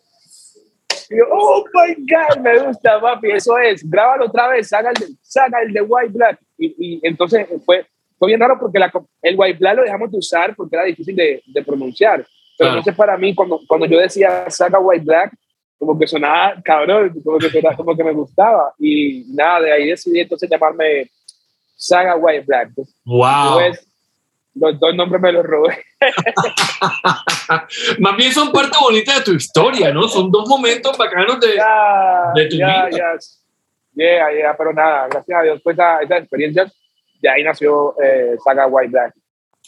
[1.09, 4.95] y yo, oh my God, me gusta, papi, eso es, grábalo otra vez, saga el
[4.95, 6.39] de, saga el de White Black.
[6.57, 7.85] Y, y entonces fue,
[8.19, 11.15] fue bien raro porque la, el White Black lo dejamos de usar porque era difícil
[11.15, 12.25] de, de pronunciar.
[12.57, 15.33] Pero sé, para mí, cuando, cuando yo decía saga White Black,
[15.77, 18.73] como que sonaba cabrón, como que, sonaba- como que me gustaba.
[18.79, 21.09] Y nada, de ahí decidí entonces llamarme
[21.75, 22.69] Saga White Black.
[22.69, 23.59] Entonces, wow.
[24.59, 25.83] Los dos nombres me los robé.
[27.99, 30.07] Más bien son parte bonita de tu historia, ¿no?
[30.07, 31.55] Son dos momentos bacanos de...
[31.55, 32.97] ya, de tu ya, vida.
[32.97, 33.19] ya.
[33.93, 36.71] Yeah, yeah, pero nada, gracias a Dios, pues esa, esas experiencias,
[37.19, 39.13] de ahí nació eh, Saga White Black.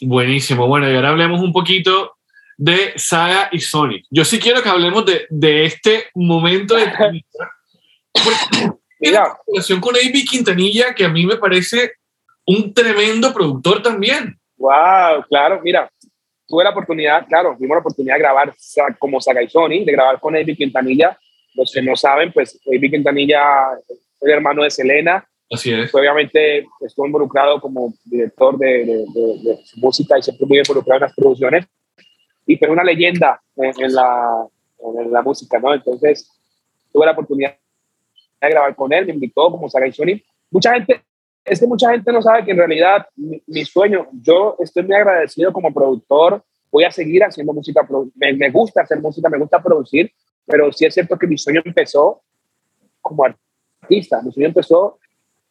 [0.02, 0.68] Buenísimo.
[0.68, 2.16] Bueno, y ahora hablemos un poquito
[2.56, 4.06] de Saga y Sonic.
[4.10, 7.52] Yo sí quiero que hablemos de, de este momento de tu vida.
[8.12, 9.36] Porque Mira.
[9.46, 10.24] relación con A.B.
[10.24, 11.92] Quintanilla que a mí me parece
[12.46, 14.39] un tremendo productor también.
[14.60, 15.90] Wow, claro, mira,
[16.46, 18.54] tuve la oportunidad, claro, tuvimos la oportunidad de grabar
[18.98, 21.18] como Saga y Sony, de grabar con Avi Quintanilla.
[21.54, 23.42] Los que no saben, pues Avi Quintanilla
[23.88, 25.92] es el hermano de Selena, Así es.
[25.92, 30.98] Obviamente estuvo involucrado como director de, de- de- de su música y siempre muy involucrado
[30.98, 31.66] en las producciones.
[32.46, 34.46] Y fue una leyenda en, en la,
[35.02, 35.74] en la música, ¿no?
[35.74, 36.30] Entonces
[36.92, 37.56] tuve la oportunidad
[38.40, 40.22] de grabar con él, me invitó como Saga y Sony.
[40.52, 41.02] Mucha gente,
[41.44, 44.94] es que mucha gente no sabe que en realidad mi, mi sueño, yo estoy muy
[44.94, 49.62] agradecido como productor, voy a seguir haciendo música, me, me gusta hacer música, me gusta
[49.62, 50.12] producir,
[50.46, 52.22] pero sí es cierto que mi sueño empezó
[53.00, 54.98] como artista, mi sueño empezó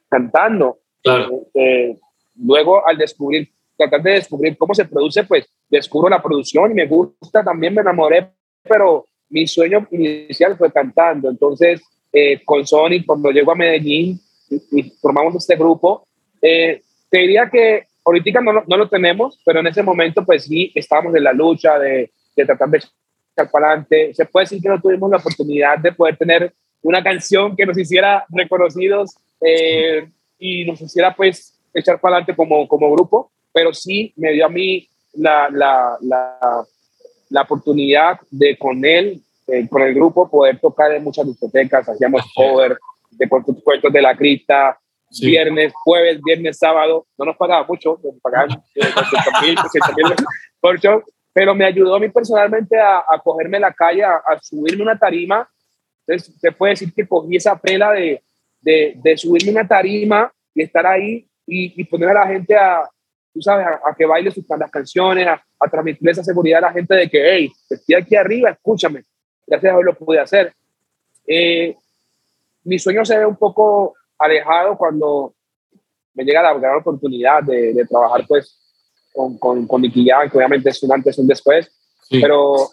[0.07, 0.79] cantando.
[1.03, 1.45] Claro.
[1.53, 1.99] Eh, eh,
[2.35, 6.87] luego, al descubrir, tratar de descubrir cómo se produce, pues descubro la producción y me
[6.87, 8.31] gusta, también me enamoré,
[8.63, 11.29] pero mi sueño inicial fue cantando.
[11.29, 16.07] Entonces, eh, con Sony, cuando llego a Medellín y, formamos este grupo,
[16.41, 20.71] eh, te diría que ahorita no, no lo tenemos, pero en ese momento, pues sí,
[20.75, 24.13] estábamos en la lucha de, de tratar de echar para adelante.
[24.13, 27.77] Se puede decir que no tuvimos la oportunidad de poder tener una canción que nos
[27.77, 30.07] hiciera reconocidos eh,
[30.37, 34.49] y nos hiciera pues echar para adelante como, como grupo, pero sí me dio a
[34.49, 36.65] mí la, la, la,
[37.29, 42.21] la oportunidad de con él eh, con el grupo poder tocar en muchas discotecas, hacíamos
[42.35, 42.77] cover
[43.11, 44.79] de cuentos de la cripta,
[45.21, 48.49] viernes, jueves, viernes, sábado, no nos pagaba mucho, nos pagaban
[49.41, 49.55] mil,
[50.59, 54.83] por show, pero me ayudó a mí personalmente a, a cogerme la calle, a, subirme
[54.83, 55.49] una tarima.
[56.05, 58.21] Entonces, se puede decir que cogí esa pela de,
[58.61, 62.87] de, de subirme una tarima y estar ahí y, y, poner a la gente a,
[63.33, 66.73] tú sabes, a, que baile sus las canciones, a, a, transmitir esa seguridad a la
[66.73, 69.03] gente de que, hey, estoy aquí arriba, escúchame.
[69.47, 70.53] Gracias a Dios lo pude hacer.
[71.25, 71.75] Eh,
[72.69, 75.33] mi sueño se ve un poco alejado cuando
[76.13, 78.57] me llega la gran oportunidad de, de trabajar pues
[79.11, 81.71] con, con, con Nicky Jam, que obviamente es un antes y un después,
[82.09, 82.69] pero,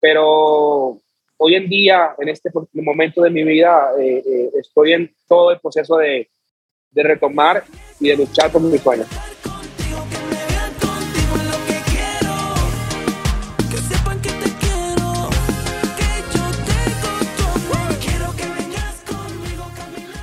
[0.00, 0.98] pero
[1.36, 5.58] hoy en día, en este momento de mi vida, eh, eh, estoy en todo el
[5.60, 6.30] proceso de,
[6.90, 7.64] de retomar
[7.98, 9.08] y de luchar por mis sueños.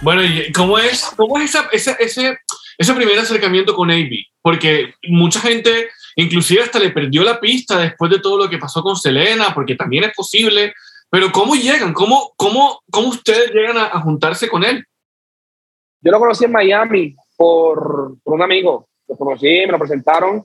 [0.02, 2.38] Bueno, ¿y cómo es, cómo es esa, ese, ese,
[2.78, 4.12] ese primer acercamiento con AB?
[4.42, 8.82] Porque mucha gente, inclusive hasta le perdió la pista después de todo lo que pasó
[8.82, 10.74] con Selena, porque también es posible.
[11.10, 11.94] Pero ¿cómo llegan?
[11.94, 14.86] ¿Cómo, cómo, cómo ustedes llegan a, a juntarse con él?
[16.02, 18.88] Yo lo conocí en Miami por, por un amigo.
[19.08, 20.44] Lo conocí, me lo presentaron.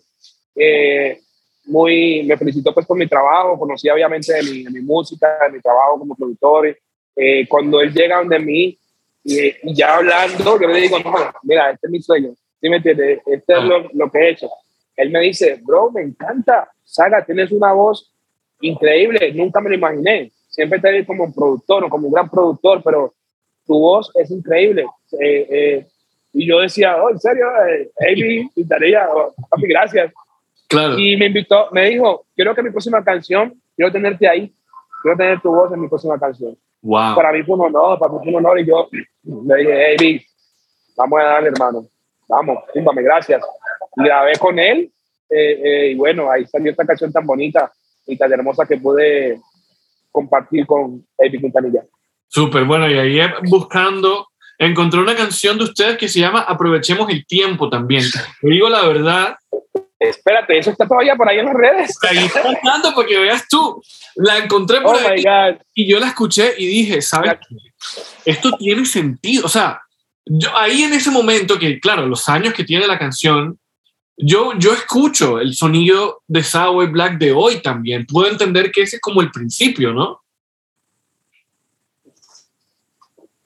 [0.57, 1.21] Eh,
[1.67, 5.53] muy, me felicitó pues por mi trabajo, conocí obviamente de mi, de mi música, de
[5.53, 6.77] mi trabajo como productor.
[7.17, 8.79] Eh, cuando él llega donde mí,
[9.25, 13.21] y, ya hablando, yo le digo, no, mira, este es mi sueño, ¿sí me entiendes?
[13.27, 13.65] Este es ah.
[13.65, 14.51] lo, lo, que he hecho.
[14.97, 18.13] Él me dice, bro, me encanta, Saga, tienes una voz
[18.61, 20.31] increíble, nunca me lo imaginé.
[20.49, 23.15] Siempre te vi como un productor o como un gran productor, pero
[23.67, 24.87] tu voz es increíble.
[25.19, 25.87] Eh, eh,
[26.33, 30.13] y yo decía, oh, en serio, eh, Amy, tarea, oh, papi, gracias.
[30.69, 30.99] Claro.
[30.99, 34.53] Y me invitó, me dijo, quiero que mi próxima canción, quiero tenerte ahí,
[35.03, 36.57] quiero tener tu voz en mi próxima canción.
[36.85, 37.15] Wow.
[37.15, 40.27] Para mí fue un honor, para mí fue un honor y yo le dije, hey,
[40.95, 41.87] vamos a darle, hermano.
[42.29, 43.43] Vamos, símbame, gracias.
[43.97, 44.93] Y grabé con él
[45.31, 47.73] eh, eh, y bueno, ahí salió esta canción tan bonita
[48.07, 49.41] y tan hermosa que pude
[50.13, 51.85] compartir con Eddie Quintanilla.
[52.29, 53.19] Súper, bueno, y ahí
[53.49, 58.05] buscando, encontré una canción de ustedes que se llama Aprovechemos el Tiempo también.
[58.43, 59.37] Te digo la verdad.
[60.09, 61.97] Espérate, eso está todavía por ahí en las redes.
[62.09, 63.83] Ahí está para porque veas tú.
[64.17, 65.25] La encontré por oh ahí
[65.75, 67.35] y yo la escuché y dije, ¿sabes?
[68.25, 69.47] Esto tiene sentido.
[69.47, 69.81] O sea,
[70.25, 73.59] yo, ahí en ese momento, que claro, los años que tiene la canción,
[74.17, 78.07] yo, yo escucho el sonido de Subway Black de hoy también.
[78.07, 80.21] Puedo entender que ese es como el principio, ¿no?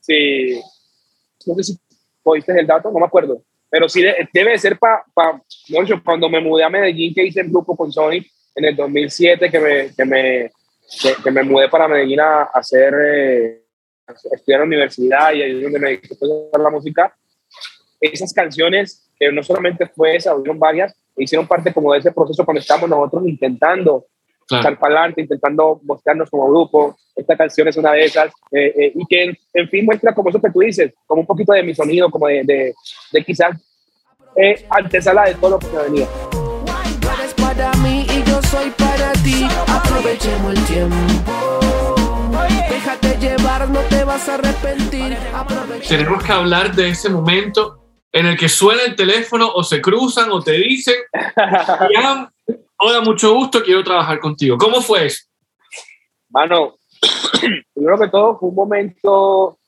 [0.00, 0.60] Sí.
[1.46, 1.78] No sé si
[2.22, 3.42] oíste el dato, no me acuerdo.
[3.70, 4.02] Pero sí,
[4.32, 5.42] debe ser para, pa,
[6.04, 9.60] cuando me mudé a Medellín, que hice el grupo con Sony en el 2007, que
[9.60, 10.50] me, que me,
[11.22, 13.62] que, me mudé para Medellín a, hacer, eh,
[14.32, 16.16] estudiar en la universidad y ahí es donde me dediqué
[16.52, 17.14] a la música.
[18.00, 22.44] Esas canciones que no solamente fue esa, hubieron varias, hicieron parte como de ese proceso
[22.44, 24.06] cuando estábamos nosotros intentando
[24.48, 24.62] claro.
[24.62, 26.96] estar para adelante, intentando mostrarnos como grupo.
[27.14, 30.40] Esta canción es una de esas, eh, eh, y que en, fin muestra como eso
[30.40, 32.74] que tú dices, como un poquito de mi sonido, como de, de,
[33.12, 33.56] de quizás
[34.36, 36.06] eh, antesala de todo lo que me venía.
[37.36, 41.94] para mí y yo soy para ti, aprovechemos el tiempo.
[42.70, 45.16] Déjate llevar, no te vas a arrepentir.
[45.88, 50.30] Tenemos que hablar de ese momento en el que suena el teléfono o se cruzan
[50.30, 50.94] o te dicen,
[52.78, 54.56] hola, mucho gusto, quiero trabajar contigo.
[54.56, 55.24] ¿Cómo fue eso?
[56.30, 56.76] Mano,
[57.74, 59.58] primero que todo fue un momento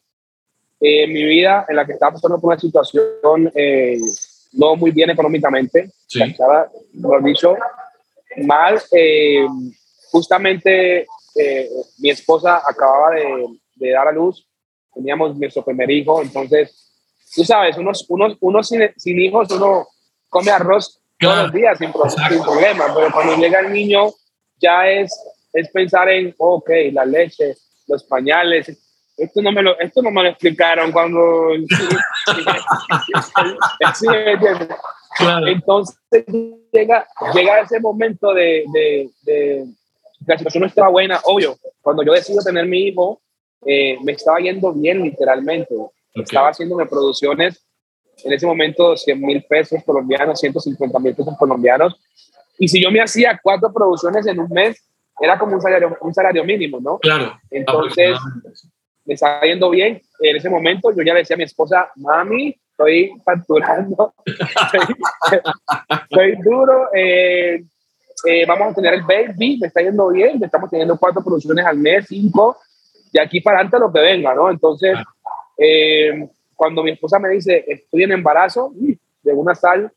[0.80, 3.98] eh, en mi vida en la que estaba pasando por una situación eh,
[4.52, 6.22] no muy bien económicamente, sí.
[6.22, 7.56] estaba, lo dicho,
[8.44, 8.80] mal.
[8.92, 9.46] Eh,
[10.10, 13.46] justamente eh, mi esposa acababa de,
[13.76, 14.46] de, dar a luz,
[14.92, 16.92] teníamos nuestro primer hijo, entonces
[17.34, 19.86] tú sabes, unos, unos, unos sin, sin hijos, uno
[20.28, 21.36] come arroz claro.
[21.36, 21.92] todos los días sin,
[22.28, 24.10] sin, problema, pero cuando llega el niño
[24.60, 25.12] ya es,
[25.52, 27.56] es pensar en, ok, la leche,
[27.86, 28.76] los pañales.
[29.16, 31.52] Esto no me lo, esto no me lo explicaron cuando...
[33.94, 34.06] sí,
[35.18, 35.46] claro.
[35.46, 36.24] Entonces
[36.72, 39.66] llega, llega ese momento de, de, de,
[40.26, 41.56] la situación no estaba buena, obvio.
[41.82, 43.20] Cuando yo decido tener mi hijo,
[43.66, 45.74] eh, me estaba yendo bien literalmente
[46.10, 46.24] Okay.
[46.24, 47.64] Estaba haciéndome producciones
[48.24, 52.00] en ese momento 100 mil pesos colombianos, 150 mil pesos colombianos.
[52.58, 54.82] Y si yo me hacía cuatro producciones en un mes,
[55.20, 56.98] era como un salario, un salario mínimo, ¿no?
[56.98, 57.38] Claro.
[57.50, 58.18] Entonces,
[59.04, 60.00] me estaba yendo bien.
[60.20, 64.14] En ese momento yo ya le decía a mi esposa, mami, estoy facturando,
[66.02, 66.88] estoy, duro.
[66.94, 67.62] Eh,
[68.26, 71.78] eh, vamos a tener el baby, me está yendo bien, estamos teniendo cuatro producciones al
[71.78, 72.58] mes, cinco,
[73.12, 74.50] de aquí para adelante lo que venga, ¿no?
[74.50, 74.96] Entonces,
[75.56, 76.28] eh,
[76.60, 79.90] cuando mi esposa me dice, estoy en embarazo, de una sal,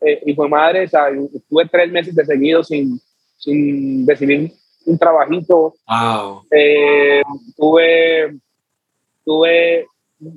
[0.00, 3.00] eh, y fue madre, o sea, estuve tres meses de seguido sin,
[3.36, 4.52] sin recibir
[4.84, 5.74] un trabajito.
[5.84, 6.44] Wow.
[6.48, 7.24] Eh,
[7.56, 8.36] tuve,
[9.24, 9.88] tuve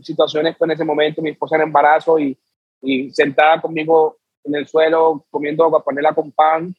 [0.02, 2.36] situaciones en ese momento, mi esposa en embarazo y,
[2.82, 6.74] y sentada conmigo en el suelo comiendo panela con pan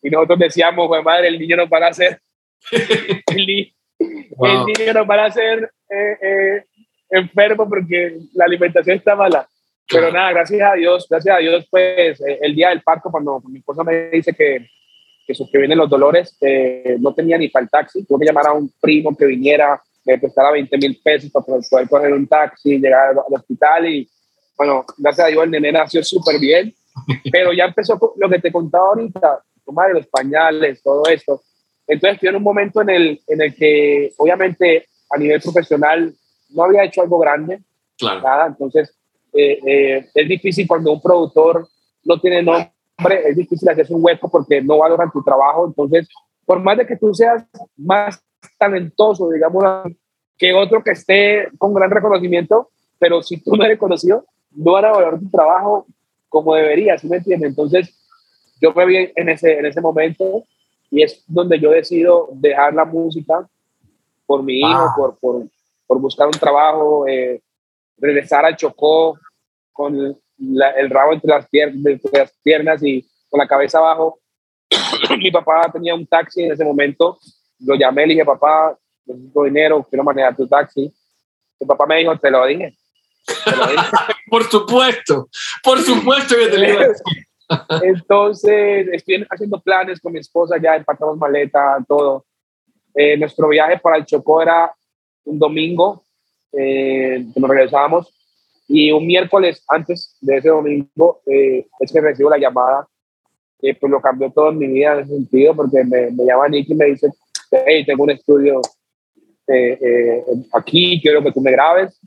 [0.00, 2.20] y nosotros decíamos, pues madre, el niño no para hacer,
[3.26, 3.36] el,
[3.98, 6.64] niño no para hacer eh, eh,
[7.10, 9.48] enfermo porque la alimentación está mala.
[9.88, 13.40] Pero nada, gracias a Dios, gracias a Dios, pues eh, el día del parto, cuando
[13.48, 14.68] mi esposa me dice que,
[15.26, 16.36] que, que vienen los dolores,
[16.98, 20.18] no tenía ni para el taxi, tuve que llamar a un primo que viniera, me
[20.18, 24.08] prestara 20 mil pesos para poder coger un taxi, llegar al hospital y
[24.56, 26.74] bueno, gracias a Dios el nene nació súper bien,
[27.30, 31.42] pero ya empezó lo que te contaba ahorita, tomar los pañales, todo esto.
[31.86, 36.12] Entonces estoy en un momento en el, en el que obviamente a nivel profesional
[36.50, 37.60] no había hecho algo grande,
[37.98, 38.20] claro.
[38.22, 38.94] nada, entonces
[39.32, 41.68] eh, eh, es difícil cuando un productor
[42.04, 42.72] no tiene nombre,
[43.26, 46.08] es difícil hacerse un hueco porque no valoran tu trabajo, entonces
[46.44, 47.44] por más de que tú seas
[47.76, 48.22] más
[48.58, 49.64] talentoso, digamos,
[50.38, 54.24] que otro que esté con gran reconocimiento, pero si tú no eres conocido,
[54.54, 55.86] no van a valorar tu trabajo
[56.28, 57.50] como debería, ¿sí me entiendes?
[57.50, 57.98] Entonces,
[58.60, 60.44] yo me vi en ese, en ese momento
[60.90, 63.48] y es donde yo decido dejar la música
[64.24, 65.46] por mi hijo, por, por,
[65.86, 67.42] por, buscar un trabajo, eh,
[67.98, 69.18] regresar al Chocó
[69.72, 74.20] con el rabo entre las, piernas, entre las piernas y con la cabeza abajo.
[75.18, 77.18] mi papá tenía un taxi en ese momento,
[77.60, 78.76] lo llamé, le dije, papá,
[79.06, 80.92] necesito dinero, quiero manejar tu taxi.
[81.60, 82.74] Mi papá me dijo, te lo dije.
[84.30, 85.28] por supuesto,
[85.62, 86.86] por supuesto que te lo dije.
[87.82, 92.26] Entonces, estoy haciendo planes con mi esposa, ya empatamos maleta, todo.
[92.94, 94.72] Eh, nuestro viaje para el Chocó era
[95.26, 96.04] un domingo,
[96.52, 98.12] eh, nos regresábamos,
[98.68, 102.88] y un miércoles antes de ese domingo eh, es que recibo la llamada,
[103.60, 106.48] que pues lo cambió todo en mi vida en ese sentido, porque me, me llama
[106.48, 107.08] Nicky y me dice,
[107.50, 108.60] hey, tengo un estudio
[109.48, 112.00] eh, aquí, quiero que tú me grabes,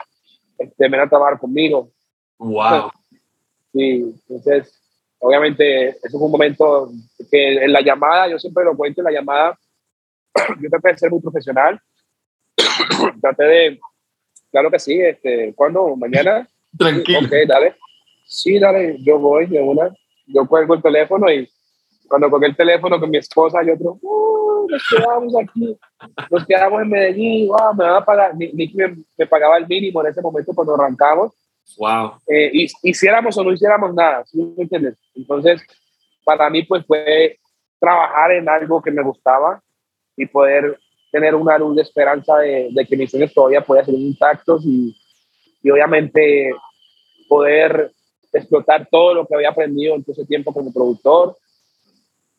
[0.58, 1.90] este, ven a trabajar conmigo.
[2.38, 2.92] Wow.
[3.74, 4.80] Sí, entonces
[5.20, 6.92] obviamente eso fue un momento
[7.30, 9.60] que en la llamada, yo siempre lo cuento en la llamada,
[10.62, 11.80] yo traté de ser muy profesional,
[13.22, 13.80] traté de,
[14.52, 15.96] claro que sí, este, ¿cuándo?
[15.96, 16.48] ¿Mañana?
[16.78, 17.20] Tranquilo.
[17.20, 17.76] Ok, dale.
[18.26, 19.94] Sí, dale, yo voy de una,
[20.28, 21.50] yo cuelgo el teléfono y
[22.08, 25.78] cuando colgué el teléfono con mi esposa y otro, uh, nos quedamos aquí,
[26.30, 30.02] nos quedamos en Medellín, wow, me van a pagar, Nicky me, me pagaba el mínimo
[30.02, 31.34] en ese momento cuando arrancamos,
[31.78, 32.14] Wow.
[32.28, 34.98] Eh, hiciéramos o no hiciéramos nada, ¿sí me entiendes?
[35.16, 35.62] Entonces,
[36.24, 37.38] para mí, pues fue
[37.80, 39.62] trabajar en algo que me gustaba
[40.18, 40.80] y poder
[41.12, 44.96] tener una luz de esperanza de, que mis sueños todavía podían ser intactos y,
[45.64, 46.52] y, obviamente
[47.28, 47.92] poder
[48.32, 51.36] explotar todo lo que había aprendido en todo ese tiempo como productor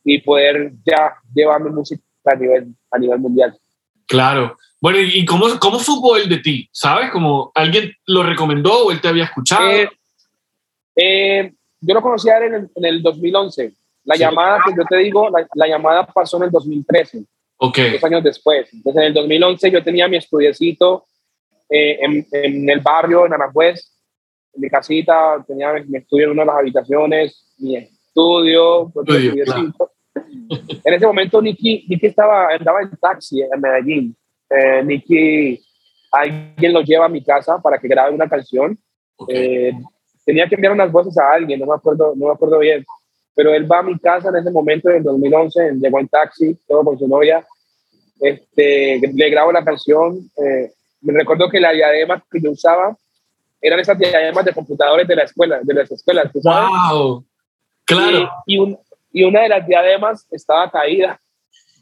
[0.04, 3.56] y poder ya llevar mi música a nivel, a nivel mundial.
[4.06, 4.56] Claro.
[4.80, 6.68] Bueno, ¿y cómo, cómo supo él de ti?
[6.72, 7.10] ¿Sabes?
[7.10, 9.68] ¿Como alguien lo recomendó o él te había escuchado?
[9.68, 9.88] Eh,
[10.96, 13.74] eh, yo lo conocí a él en, en el 2011.
[14.04, 17.24] La llamada que yo te digo, la, la, llamada pasó en el 2013.
[17.62, 17.78] Ok.
[17.92, 18.72] Dos años después.
[18.72, 21.04] Entonces, en el 2011 yo tenía mi estudiecito
[21.68, 23.92] eh, en, en, el barrio, en Aranjuez,
[24.54, 29.72] en mi casita, tenía mi, estudio en una de las habitaciones, mi estudio, estudio claro.
[30.84, 34.16] En ese momento Nicky, Nicky estaba, andaba en taxi en Medellín
[34.50, 35.62] eh, Nicky,
[36.10, 38.78] alguien lo lleva a mi casa para que grabe una canción.
[39.16, 39.68] Okay.
[39.68, 39.72] Eh,
[40.24, 42.84] tenía que enviar unas voces a alguien, no me acuerdo, no me acuerdo bien,
[43.34, 46.84] pero él va a mi casa en ese momento, en 2011, llegó en taxi, todo
[46.84, 47.46] con su novia,
[48.20, 52.94] este, le grabo la canción, eh, me recuerdo que la diadema que yo usaba
[53.60, 56.68] eran esas diademas de computadores de la escuela, de las escuelas, ¿tú sabes?
[56.68, 57.24] ¡Wow!
[57.84, 58.30] Claro.
[58.46, 58.78] Y, y, un,
[59.12, 61.20] y, una de las diademas estaba caída,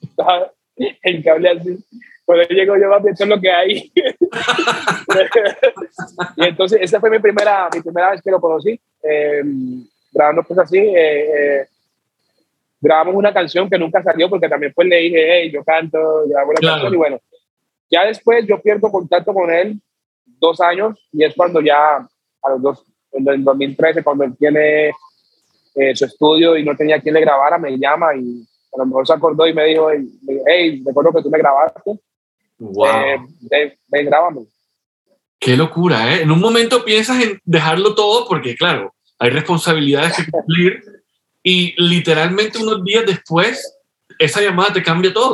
[0.00, 1.78] estaba el cable así,
[2.24, 3.92] cuando llego yo a ver lo que hay.
[6.36, 9.42] y entonces esa fue mi primera, mi primera vez que lo conocí, eh,
[10.12, 10.78] grabando pues así.
[10.78, 11.66] Eh, eh,
[12.80, 16.50] grabamos una canción que nunca salió porque también pues le dije, hey, yo canto, grabo
[16.50, 16.74] una claro.
[16.74, 17.20] canción y bueno.
[17.90, 19.80] Ya después yo pierdo contacto con él
[20.24, 24.92] dos años y es cuando ya a los dos, en el 2013, cuando él tiene
[25.74, 29.06] eh, su estudio y no tenía quien le grabara, me llama y a lo mejor
[29.06, 29.90] se acordó y me dijo,
[30.46, 31.98] hey, recuerdo que tú me grabaste.
[32.58, 32.86] Wow.
[33.50, 34.42] Eh, grábame.
[35.38, 36.22] Qué locura, ¿eh?
[36.22, 40.82] En un momento piensas en dejarlo todo porque, claro, hay responsabilidades que cumplir,
[41.42, 43.78] y literalmente unos días después,
[44.18, 45.32] esa llamada te cambia todo.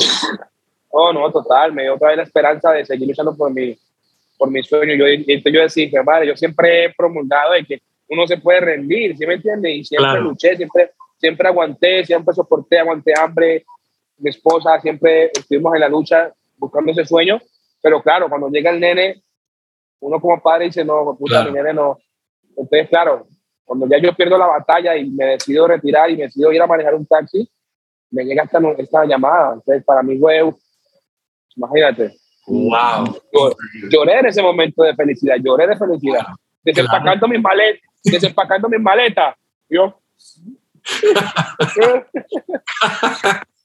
[0.90, 3.76] Oh, no, total, me dio otra vez la esperanza de seguir luchando por mi,
[4.38, 4.94] por mi sueño.
[4.94, 9.26] Yo, yo decía, madre, yo siempre he promulgado de que uno se puede rendir, ¿sí
[9.26, 9.74] me entiendes?
[9.74, 13.64] Y siempre luché, siempre, siempre aguanté, siempre soporté, aguanté hambre.
[14.18, 17.40] Mi esposa, siempre estuvimos en la lucha buscando ese sueño.
[17.82, 19.22] Pero claro, cuando llega el nene,
[20.00, 21.98] uno como padre dice, no, puta, mi nene no.
[22.56, 23.26] Entonces, claro,
[23.64, 26.66] cuando ya yo pierdo la batalla y me decido retirar y me decido ir a
[26.66, 27.48] manejar un taxi,
[28.10, 29.54] me llega esta, esta llamada.
[29.54, 30.42] Entonces, para mí fue,
[31.56, 32.14] imagínate.
[32.46, 33.20] Wow.
[33.90, 36.26] Lloré en ese momento de felicidad, lloré de felicidad.
[36.62, 39.34] Desempacando mis maletas, desempacando mis maletas.
[39.68, 39.98] Yo.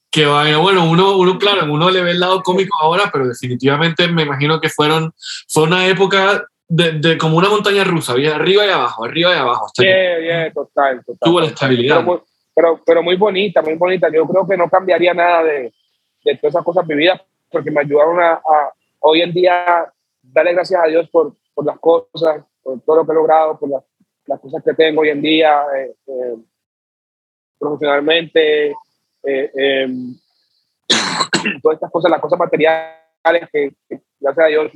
[0.09, 4.23] que bueno, uno, uno, claro, uno le ve el lado cómico ahora, pero definitivamente me
[4.23, 5.13] imagino que fueron,
[5.47, 9.67] fue una época de, de como una montaña rusa, arriba y abajo, arriba y abajo.
[9.77, 11.17] Bien, bien, total, total.
[11.19, 12.05] Tuvo la estabilidad.
[12.53, 14.07] Pero, pero, muy bonita, muy bonita.
[14.13, 15.73] Yo creo que no cambiaría nada de,
[16.23, 17.19] de todas esas cosas vividas
[17.51, 19.91] porque me ayudaron a, a, hoy en día
[20.21, 23.69] darle gracias a Dios por, por las cosas, por todo lo que he logrado, por
[23.69, 23.83] las,
[24.27, 26.35] las cosas que tengo hoy en día, eh, eh,
[27.57, 28.75] profesionalmente,
[29.23, 30.15] eh, em,
[31.63, 33.73] todas estas cosas, las cosas materiales que,
[34.19, 34.71] gracias a Dios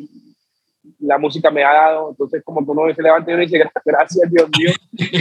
[0.99, 2.09] la música me ha dado.
[2.11, 4.71] Entonces, como tú no se levanta y uno dice, gracias Dios mío,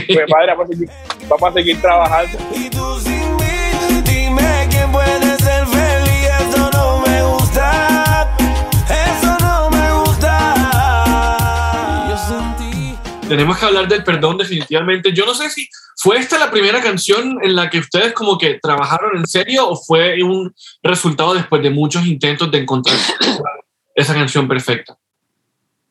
[0.06, 0.88] pues padre, vamos a seguir,
[1.28, 2.38] vamos a seguir trabajando.
[13.32, 15.10] tenemos que hablar del perdón definitivamente.
[15.14, 18.58] Yo no sé si fue esta la primera canción en la que ustedes como que
[18.60, 22.94] trabajaron en serio o fue un resultado después de muchos intentos de encontrar
[23.94, 24.98] esa canción perfecta.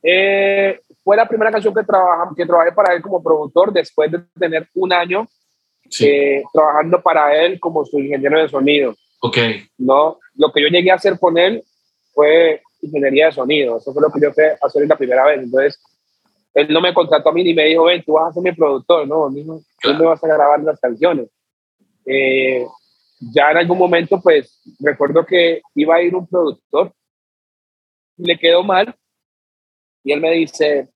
[0.04, 4.20] Eh, fue la primera canción que, trabajamos, que trabajé para él como productor después de
[4.40, 5.28] tener un año
[6.00, 8.96] eh, trabajando para él como su ingeniero de sonido.
[9.22, 9.38] Ok.
[9.78, 10.18] ¿no?
[10.36, 11.64] Lo que yo llegué a hacer con él
[12.14, 13.78] fue ingeniería de sonido.
[13.78, 15.40] Eso fue lo que yo fui a hacer la primera vez.
[15.42, 15.80] Entonces,
[16.54, 18.52] él no me contrató a mí ni me dijo, ven, tú vas a ser mi
[18.52, 21.30] productor, no, no tú me vas a grabar las canciones.
[22.06, 22.66] Eh,
[23.34, 26.92] ya en algún momento, pues, recuerdo que iba a ir un productor,
[28.18, 28.94] le quedó mal,
[30.04, 30.90] y él me dice,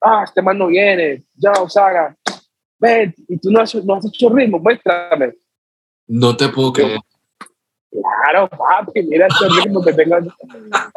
[0.00, 2.16] ah, este man no viene, ya, Osaga,
[2.78, 5.34] ven, y tú no has, no has hecho ritmo, muéstrame.
[6.06, 6.98] No te puedo creer.
[7.90, 10.16] Claro, papi, mira este ritmo que tengo.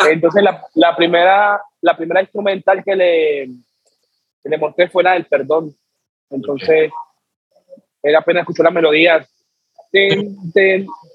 [0.10, 3.48] Entonces, la, la, primera, la primera instrumental que le,
[4.44, 5.76] que le mostré fue la del perdón.
[6.30, 6.92] Entonces,
[8.02, 9.28] él apenas escuchó las melodías.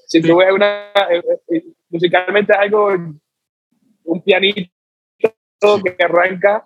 [0.07, 2.89] Si tú ves una, eh, eh, musicalmente algo,
[4.05, 4.71] un pianito
[5.61, 6.65] que arranca,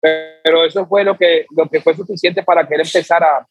[0.00, 3.46] pero eso fue lo que, lo que fue suficiente para que él empezara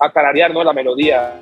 [0.00, 0.62] a cararear ¿no?
[0.62, 1.40] la melodía.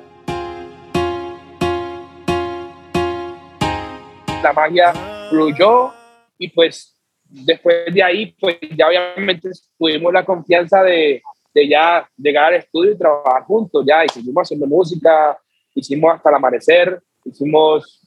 [4.43, 4.93] La magia
[5.29, 5.93] fluyó
[6.37, 11.21] y pues después de ahí, pues ya obviamente tuvimos la confianza de,
[11.53, 15.37] de ya llegar al estudio y trabajar juntos, ya, y seguimos haciendo música,
[15.75, 18.01] hicimos hasta el amanecer, hicimos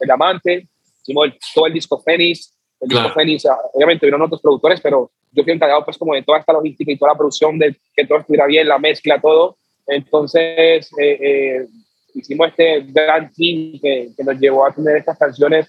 [0.00, 0.68] El Amante,
[1.02, 5.52] hicimos todo el disco Fénix, el Fénix, ah, obviamente vieron otros productores, pero yo fui
[5.52, 8.46] encargado pues como de toda esta logística y toda la producción, de que todo estuviera
[8.46, 9.56] bien, la mezcla, todo,
[9.86, 11.66] entonces eh, eh,
[12.14, 15.68] hicimos este gran team que, que nos llevó a tener estas canciones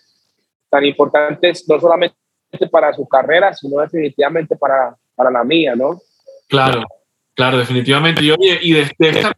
[0.69, 2.15] tan importantes, no solamente
[2.71, 5.99] para su carrera, sino definitivamente para, para la mía, ¿no?
[6.47, 6.83] Claro,
[7.33, 8.23] claro, definitivamente.
[8.23, 9.33] Y oye, y desde esta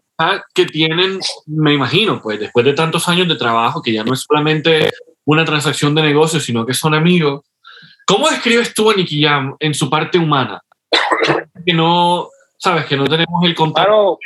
[0.54, 4.22] que tienen, me imagino, pues después de tantos años de trabajo, que ya no es
[4.22, 4.90] solamente
[5.26, 7.42] una transacción de negocio, sino que son amigos,
[8.06, 10.62] ¿cómo describes tú a Nicky Jam en su parte humana?
[11.66, 14.20] que no, sabes, que no tenemos el contacto.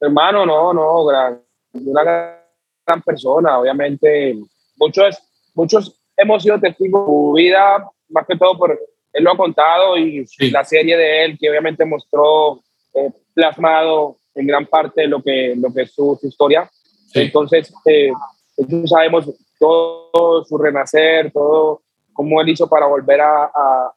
[0.00, 1.40] hermano, no, no, gran,
[1.72, 4.36] una gran persona, obviamente.
[4.76, 5.18] Muchos,
[5.54, 8.78] muchos hemos sido testigos de su vida, más que todo por
[9.14, 12.60] él lo ha contado y la serie de él que obviamente mostró
[12.94, 16.68] eh, plasmado en gran parte lo que, lo que es su, historia.
[17.14, 18.10] Entonces, eh,
[18.86, 21.82] sabemos todo su renacer, todo
[22.14, 23.92] cómo él hizo para volver a, a,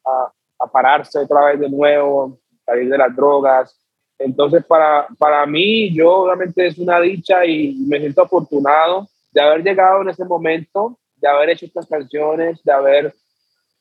[0.60, 3.80] a, pararse otra vez de nuevo, salir de las drogas.
[4.20, 9.64] Entonces, para, para mí, yo obviamente es una dicha y me siento afortunado de haber
[9.64, 13.14] llegado en ese momento de haber hecho estas canciones, de haber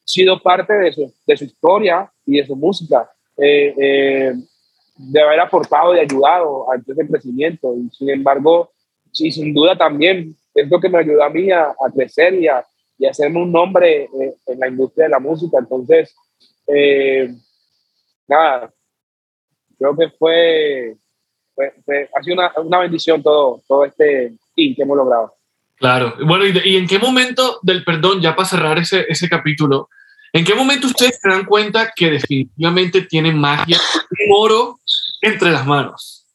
[0.04, 4.34] sido parte de su, de su historia y de su música, eh, eh,
[4.96, 7.74] de haber aportado y ayudado a ese crecimiento.
[7.76, 8.70] Y sin embargo,
[9.12, 12.64] sí, sin duda también es lo que me ayudó a mí a, crecer y a,
[12.98, 15.58] y hacerme un nombre eh, en la industria de la música.
[15.58, 16.14] Entonces,
[18.26, 18.72] nada,
[19.78, 20.96] creo que fue
[21.58, 25.34] ha sido una, una, bendición todo, todo este team que hemos logrado.
[25.76, 26.14] Claro.
[26.24, 29.88] Bueno, ¿y, en qué momento del perdón, ya para cerrar ese, ese capítulo,
[30.32, 33.78] en qué momento ustedes se dan cuenta que definitivamente tienen magia
[34.10, 34.78] y oro
[35.22, 36.26] entre las manos?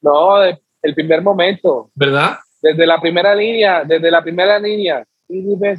[0.00, 1.90] No, el primer momento.
[1.94, 2.38] ¿Verdad?
[2.60, 5.04] Desde la primera línea, desde la primera línea.
[5.28, 5.76] Y me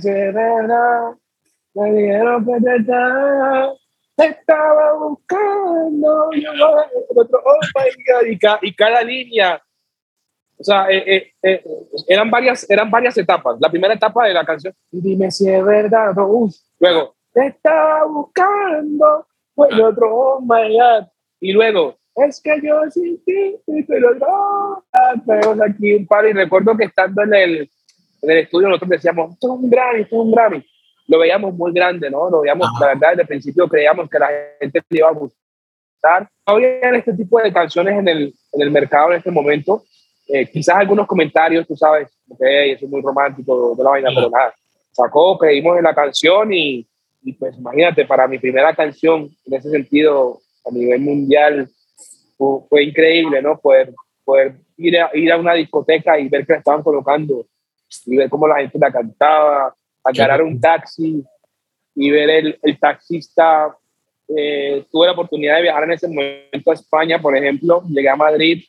[1.91, 2.61] dijeron que
[4.15, 6.51] te estaba, buscando, yo,
[7.15, 9.61] otro, oh my God, y, cada línea
[10.59, 11.63] o sea, eh, eh, eh,
[12.05, 13.57] eran, varias, eran varias etapas.
[13.61, 19.25] La primera etapa de la canción, dime si es verdad, luego, te estaba buscando,
[19.55, 21.07] fue el otro, oh my God.
[21.39, 24.83] Y luego, es que yo sí, sí, pero no,
[25.63, 27.71] aquí un par y recuerdo que estando en el,
[28.21, 30.65] en el estudio nosotros decíamos, esto es un Grammy, esto es un Grammy.
[31.07, 32.29] Lo veíamos muy grande, ¿no?
[32.29, 36.29] Lo veíamos, la verdad, desde el principio creíamos que la gente le iba a gustar.
[36.47, 39.83] No había este tipo de canciones en el, en el mercado en este momento
[40.31, 44.29] eh, quizás algunos comentarios, tú sabes, ok, eso es muy romántico de la vaina, pero
[44.29, 44.53] nada,
[44.91, 46.85] sacó, creímos en la canción y,
[47.23, 51.67] y, pues imagínate, para mi primera canción, en ese sentido, a nivel mundial,
[52.37, 53.59] fue, increíble, ¿no?
[53.59, 53.91] Poder,
[54.23, 57.47] poder ir, a, ir a una discoteca y ver que la estaban colocando
[58.05, 61.23] y ver cómo la gente la cantaba, agarrar un taxi
[61.95, 63.75] y ver el, el taxista.
[64.35, 68.15] Eh, tuve la oportunidad de viajar en ese momento a España, por ejemplo, llegué a
[68.15, 68.63] Madrid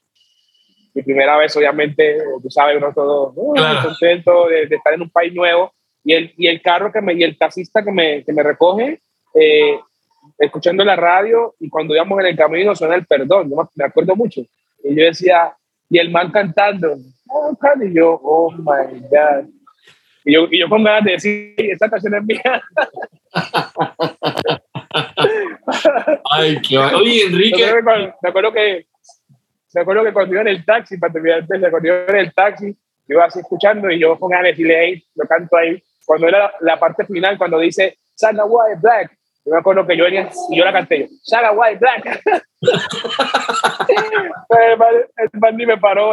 [0.95, 5.33] mi primera vez, obviamente, tú sabes, uno todo uh, contento de, estar en un país
[5.33, 5.73] nuevo.
[6.03, 9.01] Y el, y el carro que me, y el taxista que me, que me recoge,
[9.35, 9.79] eh,
[10.39, 14.17] escuchando la radio, y cuando íbamos en el camino suena el perdón, yo me acuerdo
[14.17, 14.41] mucho.
[14.83, 15.55] Y yo decía,
[15.91, 16.97] y el man cantando,
[17.29, 19.51] oh, y yo, oh my God.
[20.25, 22.63] Y yo, y yo con ganas de decir, esta canción es mía.
[26.31, 27.67] Ay, qué Oye, Enrique.
[28.23, 28.87] Me acuerdo que
[29.73, 32.77] me acuerdo que cuando iba en el taxi, para terminar cuando iba en el taxi,
[33.09, 35.83] iba así escuchando y yo con ganas de decirle, hey, lo canto ahí.
[36.05, 40.05] Cuando era la parte final, cuando dice, Sana White Black, yo me acuerdo que yo
[40.05, 42.23] venía y yo la canté, Sana White Black.
[45.17, 46.13] el man ni me paró,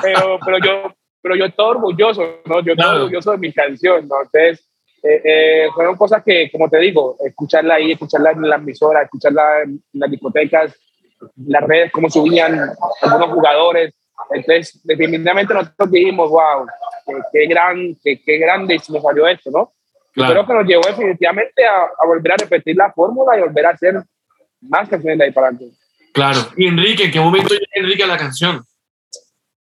[0.00, 2.60] pero, pero, yo, pero yo estoy orgulloso, ¿no?
[2.60, 4.22] Yo estoy orgulloso de mi canción, ¿no?
[4.22, 4.68] Entonces,
[5.02, 9.62] eh, eh, fueron cosas que, como te digo, escucharla ahí, escucharla en la emisora, escucharla
[9.62, 10.78] en las discotecas,
[11.46, 13.92] las redes, cómo subían algunos jugadores.
[14.30, 16.66] Entonces, definitivamente nosotros dijimos, wow,
[17.32, 19.72] qué, gran, qué, qué grande nos salió esto, ¿no?
[20.12, 23.70] Creo que nos llevó definitivamente a, a, volver a repetir la fórmula y volver a
[23.70, 24.02] hacer
[24.60, 25.76] más canciones de ahí para adelante.
[26.12, 26.40] Claro.
[26.56, 27.04] ¿Y Enrique?
[27.04, 28.62] ¿En qué momento llega Enrique a la canción?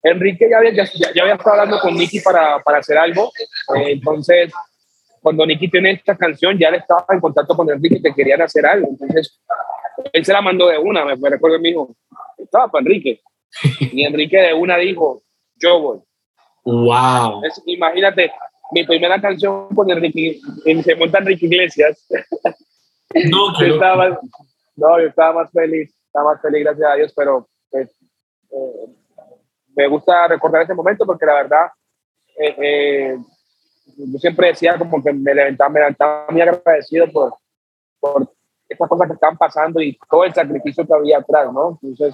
[0.03, 3.31] Enrique ya había, ya, ya había estado hablando con Nicky para, para hacer algo.
[3.75, 4.53] Eh, entonces,
[5.19, 8.63] cuando Nicky tiene esta canción, ya le estaba en contacto con Enrique que querían hacer
[8.67, 8.89] algo.
[8.91, 9.41] Entonces,
[10.13, 11.95] él se la mandó de una, me, recuerdo mi hijo,
[12.37, 13.21] estaba para Enrique.
[13.79, 15.23] Y Enrique de una dijo,
[15.55, 15.99] yo voy.
[16.65, 17.41] Wow.
[17.65, 18.31] imagínate,
[18.72, 20.39] mi primera canción con Enrique,
[20.84, 22.07] se monta Enrique Iglesias.
[23.30, 24.20] No, yo estaba,
[24.76, 27.89] no, yo estaba más feliz, estaba más feliz, gracias a Dios, pero pues,
[28.51, 28.88] eh,
[29.76, 31.68] me gusta recordar ese momento porque la verdad,
[32.38, 33.18] eh, eh,
[33.97, 37.36] yo siempre decía como que me levantaba, me levantaba muy agradecido por,
[38.01, 38.30] por
[38.68, 41.80] estas cosas que están pasando y todo el sacrificio que había atrás, ¿no?
[41.82, 42.13] Entonces,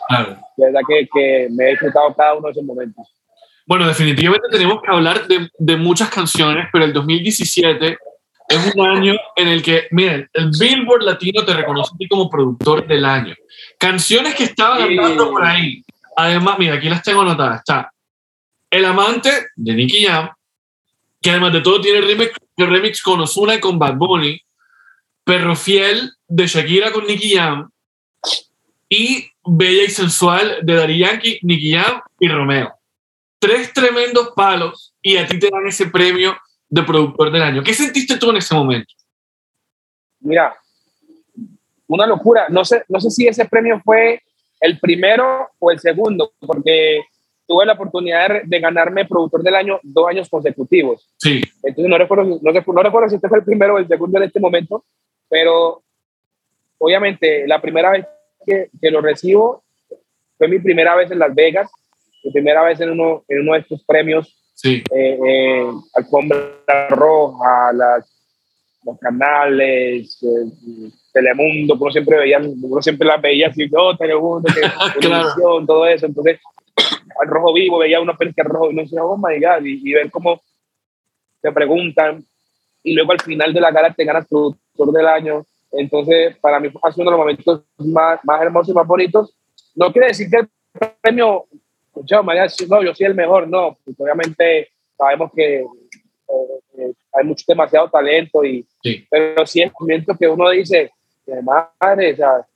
[0.57, 3.20] de verdad que, que, me he disfrutado cada uno de esos momentos.
[3.65, 7.97] Bueno, definitivamente tenemos que hablar de, de muchas canciones, pero el 2017
[8.51, 13.05] es un año en el que, miren, el Billboard Latino te reconoce como productor del
[13.05, 13.33] año.
[13.77, 15.83] Canciones que estaban andando por ahí.
[16.17, 17.59] Además, mira, aquí las tengo anotadas.
[17.59, 17.91] Está
[18.69, 20.29] El Amante de Nicky Jam,
[21.21, 24.41] que además de todo tiene remix, remix con Ozuna y con Bad Bunny.
[25.23, 27.69] Perro Fiel de Shakira con Nicky Jam
[28.89, 32.73] y Bella y Sensual de Daddy Yankee, Nicky Jam y Romeo.
[33.41, 36.37] Tres tremendos palos y a ti te dan ese premio
[36.69, 37.63] de productor del año.
[37.63, 38.93] ¿Qué sentiste tú en ese momento?
[40.19, 40.55] Mira,
[41.87, 42.45] una locura.
[42.49, 44.21] No sé, no sé si ese premio fue
[44.59, 47.01] el primero o el segundo, porque
[47.47, 51.09] tuve la oportunidad de, ganarme productor del año dos años consecutivos.
[51.17, 51.41] Sí.
[51.63, 54.25] Entonces no recuerdo, no, no recuerdo si este fue el primero o el segundo en
[54.25, 54.85] este momento,
[55.27, 55.81] pero
[56.77, 58.05] obviamente la primera vez
[58.45, 59.63] que, que, lo recibo
[60.37, 61.71] fue mi primera vez en Las Vegas,
[62.23, 64.83] mi primera vez en uno, en uno de estos premios, sí.
[64.93, 68.11] eh, eh, Alfombra Roja, las,
[68.83, 74.61] los canales, eh, Telemundo, uno siempre veía, uno siempre las veía así, no, Telemundo, que,
[75.07, 75.65] claro.
[75.65, 76.39] todo eso, entonces
[77.19, 79.93] al rojo vivo veía una película rojo y no decía, oh my God, y, y
[79.93, 80.41] ver cómo
[81.41, 82.23] te preguntan
[82.83, 85.45] y luego al final de la gala te ganas productor del año.
[85.71, 89.35] Entonces, para mí ha sido uno de los momentos más, más hermosos y más bonitos.
[89.75, 90.47] No quiere decir que
[91.01, 91.45] premio,
[91.95, 95.65] yo, María, no, yo soy el mejor, no, obviamente sabemos que eh,
[96.77, 98.65] eh, hay mucho, demasiado talento, y,
[99.09, 100.91] pero sí el momento que uno dice,
[101.43, 102.47] madre, o sea,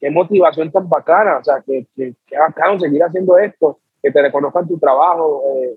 [0.00, 4.20] qué motivación tan bacana, o sea, que, que, que bacano seguir haciendo esto, que te
[4.20, 5.76] reconozcan tu trabajo, eh,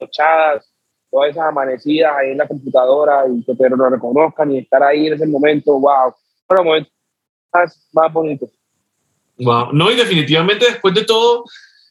[0.00, 0.08] eh,
[1.10, 5.06] todas esas amanecidas ahí en la computadora y que te lo reconozcan y estar ahí
[5.06, 6.12] en ese momento, wow,
[6.50, 6.92] los momentos
[7.52, 8.57] más, más bonitos.
[9.38, 11.44] Wow, no, y definitivamente después de todo,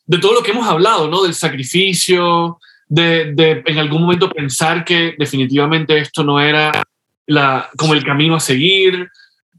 [0.06, 1.24] de todo lo que hemos hablado, ¿no?
[1.24, 6.72] Del sacrificio, de, de en algún momento pensar que definitivamente esto no era
[7.26, 9.10] la, como el camino a seguir,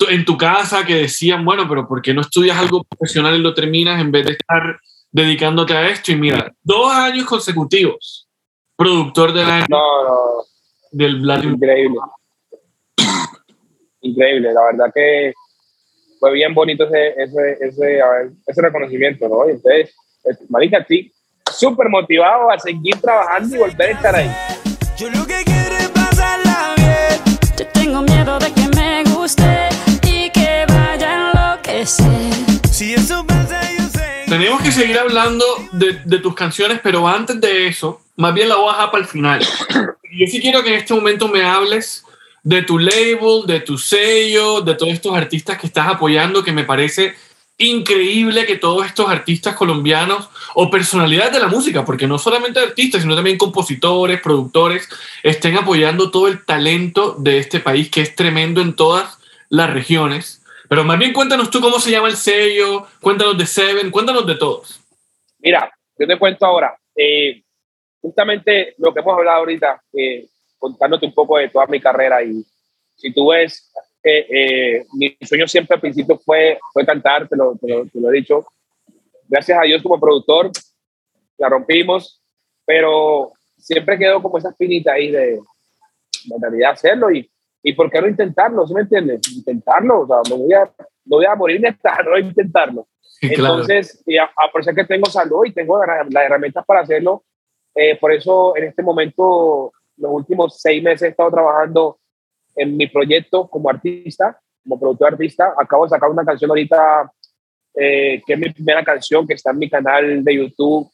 [0.09, 3.55] en tu casa que decían, bueno, pero ¿por qué no estudias algo profesional y lo
[3.55, 4.79] terminas en vez de estar
[5.11, 6.13] dedicándote a esto?
[6.13, 8.29] Y mira, dos años consecutivos,
[8.77, 10.45] productor del año no, no.
[10.93, 11.99] del Increíble.
[14.01, 15.33] Increíble, la verdad que
[16.19, 18.01] fue bien bonito ese, ese, ese,
[18.47, 19.49] ese reconocimiento, ¿no?
[19.49, 19.95] entonces,
[20.49, 21.13] marica, sí,
[21.53, 24.31] súper motivado a seguir trabajando y volver a estar ahí.
[24.97, 27.39] Yo lo que quiero es pasarla bien.
[27.57, 29.69] Yo tengo miedo de que me guste
[30.03, 32.33] y que vaya a enloquecer.
[32.71, 34.25] Si eso pasa, yo sé.
[34.29, 38.57] Tenemos que seguir hablando de, de tus canciones, pero antes de eso, más bien la
[38.57, 39.41] voy a dejar para el final.
[40.11, 42.03] Yo sí quiero que en este momento me hables
[42.43, 46.65] de tu label, de tu sello, de todos estos artistas que estás apoyando, que me
[46.65, 47.15] parece
[47.59, 53.03] increíble que todos estos artistas colombianos o personalidades de la música, porque no solamente artistas,
[53.03, 54.89] sino también compositores, productores,
[55.23, 59.19] estén apoyando todo el talento de este país, que es tremendo en todas
[59.49, 60.45] las regiones.
[60.69, 64.37] Pero más bien cuéntanos tú cómo se llama el sello, cuéntanos de Seven, cuéntanos de
[64.37, 64.81] todos.
[65.41, 67.43] Mira, yo te cuento ahora, eh,
[68.01, 70.27] justamente lo que hemos hablado ahorita, eh,
[70.59, 72.45] contándote un poco de toda mi carrera y
[72.97, 73.71] si tú ves,
[74.03, 78.13] eh, eh, mi sueño siempre al principio fue, fue cantar, te lo, te lo, he
[78.13, 78.45] dicho.
[79.29, 80.51] Gracias a Dios como productor,
[81.37, 82.21] la rompimos,
[82.65, 85.39] pero siempre quedó como esa espinita ahí de,
[86.25, 87.31] de realidad hacerlo y,
[87.63, 89.21] y por qué no intentarlo, ¿sí me entiendes?
[89.33, 90.65] Intentarlo, o sea, no voy a,
[91.05, 92.89] no voy a morir de estar, no intentarlo.
[93.21, 97.25] Entonces, y a, a que tengo salud y tengo las herramientas para hacerlo,
[97.75, 101.99] eh, por eso en este momento los últimos seis meses he estado trabajando
[102.57, 105.55] en mi proyecto como artista, como productor artista.
[105.59, 107.11] Acabo de sacar una canción ahorita,
[107.75, 110.91] eh, que es mi primera canción, que está en mi canal de YouTube,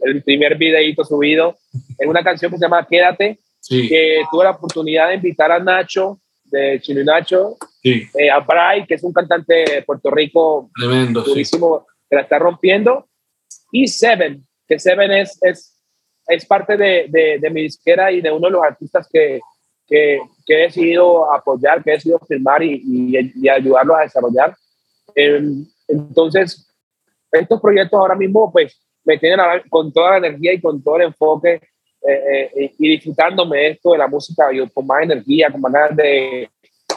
[0.00, 1.56] el primer videito subido.
[1.98, 3.38] Es una canción que se llama Quédate,
[3.68, 8.86] que tuve la oportunidad de invitar a Nacho, de Chino y Nacho, eh, a Bray,
[8.86, 13.08] que es un cantante de Puerto Rico Tremendo, durísimo, que la está rompiendo,
[13.72, 15.75] y Seven, que Seven es, es
[16.28, 19.40] es parte de, de, mi disquera y de uno de los artistas que,
[19.86, 24.56] que, que he decidido apoyar, que he decidido firmar y, y, ayudarlos a desarrollar.
[25.14, 26.68] Em, entonces,
[27.30, 31.02] estos proyectos ahora mismo, pues, me tienen con toda la energía y con todo el
[31.02, 31.60] enfoque
[32.08, 35.96] eh, eh, y disfrutándome esto de la música yo, con más energía, con más ganas
[35.96, 36.50] de,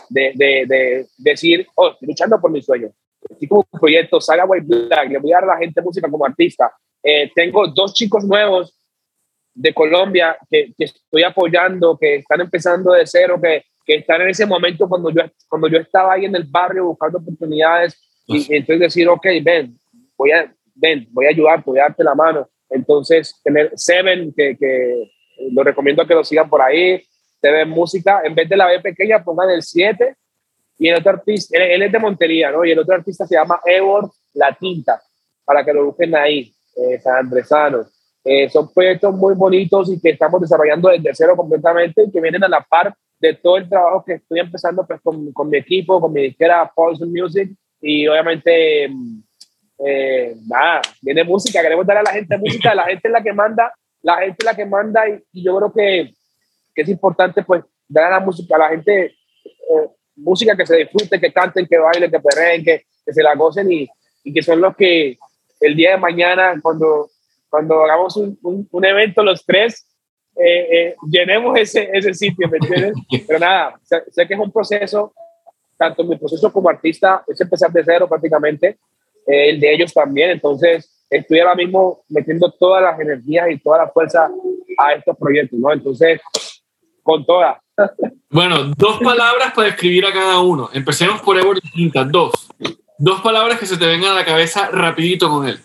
[0.09, 2.89] de, de, decir, oh, estoy luchando por mi sueño.
[3.29, 6.09] Estoy como un proyecto, Saga White Black, le voy a dar a la gente música
[6.09, 6.71] como artista.
[7.03, 8.78] Eh, tengo dos chicos nuevos
[9.59, 14.45] de Colombia que, estoy apoyando, que están empezando de cero, que, que, están en ese
[14.45, 19.09] momento cuando yo, cuando yo estaba ahí en el barrio buscando oportunidades y, entonces decir,
[19.09, 19.77] ok, ven,
[20.17, 22.47] voy a, ven, voy a ayudarte, voy a darte la mano.
[22.69, 25.11] Entonces, tener Seven, que, que
[25.51, 27.03] lo recomiendo que lo sigan por ahí,
[27.41, 30.15] Seven Música, en vez de la B pequeña, pongan el 7
[30.77, 32.63] y el otro artista, él, es de Montería, ¿no?
[32.63, 35.01] Y el otro artista se llama Evor La Tinta,
[35.43, 37.85] para que lo busquen ahí, eh, San Andresano.
[38.31, 42.43] Eh, son proyectos muy bonitos y que estamos desarrollando desde cero completamente y que vienen
[42.43, 45.99] a la par de todo el trabajo que estoy empezando pues, con, con mi equipo,
[45.99, 47.49] con mi disquera Paulson Music.
[47.81, 48.85] Y obviamente,
[49.83, 53.33] eh, nada, viene música, queremos dar a la gente música, la gente es la que
[53.33, 53.73] manda,
[54.03, 56.13] la gente es la que manda y, yo creo que,
[56.75, 60.77] que, es importante pues dar a la música, a la gente eh, música que se
[60.77, 63.89] disfrute, que canten, que bailen, que perreen, que, que se la gocen y,
[64.23, 65.17] y que son los que
[65.61, 67.09] el día de mañana cuando
[67.49, 69.87] cuando hagamos un, un, evento los tres,
[70.35, 72.93] eh, eh, llenemos ese, ese sitio, ¿me entiendes?
[73.27, 75.13] Pero nada, sé, que es un proceso,
[75.77, 78.77] tanto mi proceso como artista es empezar de cero prácticamente,
[79.27, 83.79] eh, el de ellos también, entonces estoy ahora mismo metiendo todas las energías y toda
[83.79, 84.29] la fuerza
[84.77, 85.73] a estos proyectos, ¿no?
[85.73, 86.21] Entonces,
[87.03, 87.57] con todas.
[88.31, 90.69] Bueno, dos palabras para describir a cada uno.
[90.71, 92.31] Empecemos por Evo distintas, dos.
[92.99, 95.59] Dos palabras que se te vengan a la cabeza rapidito con él.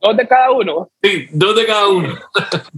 [0.00, 0.90] Dos de cada uno.
[1.02, 2.14] Sí, dos de cada uno.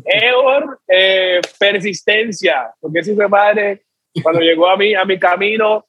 [0.05, 3.83] Eor, eh, persistencia, porque ese fue padre,
[4.23, 5.87] cuando llegó a mí, a mi camino,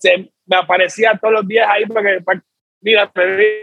[0.00, 2.42] se me aparecía todos los días ahí para que, para,
[2.80, 3.10] mírame,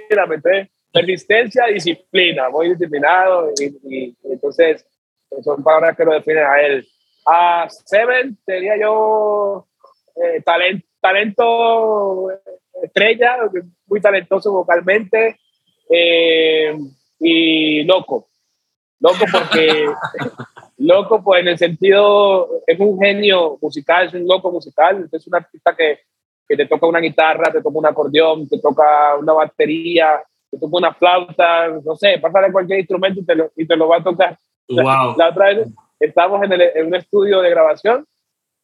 [0.09, 4.85] mírame, persistencia, disciplina, muy disciplinado y, entonces
[5.43, 6.87] son palabras que lo definen a él.
[7.25, 9.67] A Seven sería yo
[10.15, 12.31] eh, talento, talento
[12.81, 13.37] estrella,
[13.87, 15.39] muy talentoso vocalmente
[15.89, 16.75] eh,
[17.19, 18.27] y loco.
[18.99, 19.85] Loco porque,
[20.77, 25.35] loco pues en el sentido, es un genio musical, es un loco musical, es un
[25.35, 25.99] artista que,
[26.47, 30.77] que te toca una guitarra, te toca un acordeón, te toca una batería, te toca
[30.77, 34.03] una flauta, no sé, pásale cualquier instrumento y te lo, y te lo va a
[34.03, 34.37] tocar.
[34.69, 35.15] Wow.
[35.17, 35.67] La, otra vez
[35.99, 38.05] estamos en, el, en, un estudio de grabación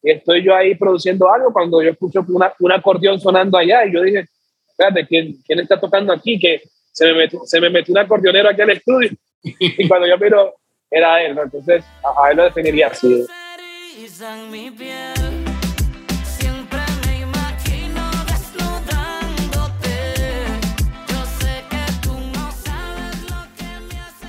[0.01, 3.93] y estoy yo ahí produciendo algo cuando yo escucho una, un acordeón sonando allá y
[3.93, 4.25] yo dije,
[4.69, 6.39] espérate, ¿quién, quién está tocando aquí?
[6.39, 6.61] Que
[6.99, 10.55] se me, metió, se me metió un acordeonero aquí al estudio y cuando yo miro
[10.91, 11.43] era él, ¿no?
[11.43, 13.25] entonces a, a él lo definiría así.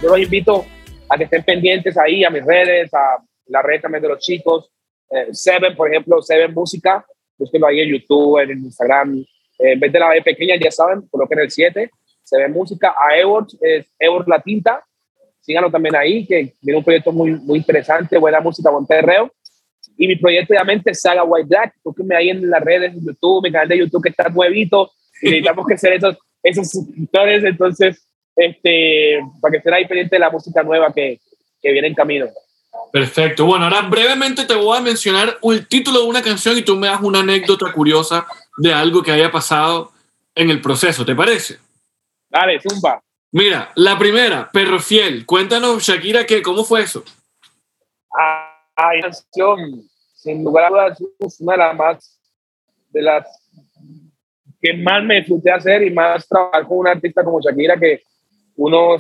[0.00, 0.64] yo los invito
[1.08, 4.70] a que estén pendientes ahí a mis redes, a la red también de los chicos.
[5.10, 7.04] Eh, Seven, por ejemplo, Seven Música,
[7.36, 9.18] búsquenlo ahí en YouTube, en Instagram.
[9.58, 11.90] Eh, en vez de la B pequeña, ya saben, coloquen el 7,
[12.30, 12.94] Seven Música.
[12.96, 13.86] A Evor, es
[14.26, 14.84] La Tinta,
[15.40, 19.32] síganlo también ahí, que viene un proyecto muy, muy interesante, buena música, buen terreo.
[19.96, 21.74] Y mi proyecto, obviamente, es Saga White Black.
[21.82, 24.90] Búsquenme ahí en las redes de YouTube, mi canal de YouTube que está nuevito.
[25.20, 27.44] Y necesitamos que ser esos, esos suscriptores.
[27.44, 28.06] Entonces,
[28.36, 31.18] este, para que estén ahí pendiente de la música nueva que,
[31.60, 32.26] que viene en camino.
[32.92, 33.44] Perfecto.
[33.44, 36.86] Bueno, ahora brevemente te voy a mencionar el título de una canción y tú me
[36.86, 38.26] das una anécdota curiosa
[38.56, 39.92] de algo que haya pasado
[40.34, 41.58] en el proceso, ¿te parece?
[42.30, 43.02] Dale, zumba.
[43.32, 45.26] Mira, la primera, Perro Fiel.
[45.26, 47.04] Cuéntanos, Shakira, que, ¿cómo fue eso?
[48.16, 48.56] Ah,
[49.00, 49.82] canción,
[50.14, 52.20] sin lugar a dudas, una de las más,
[52.90, 53.26] de las
[54.60, 58.02] que más me disfruté hacer y más trabajar con un artista como Shakira, que
[58.56, 58.96] uno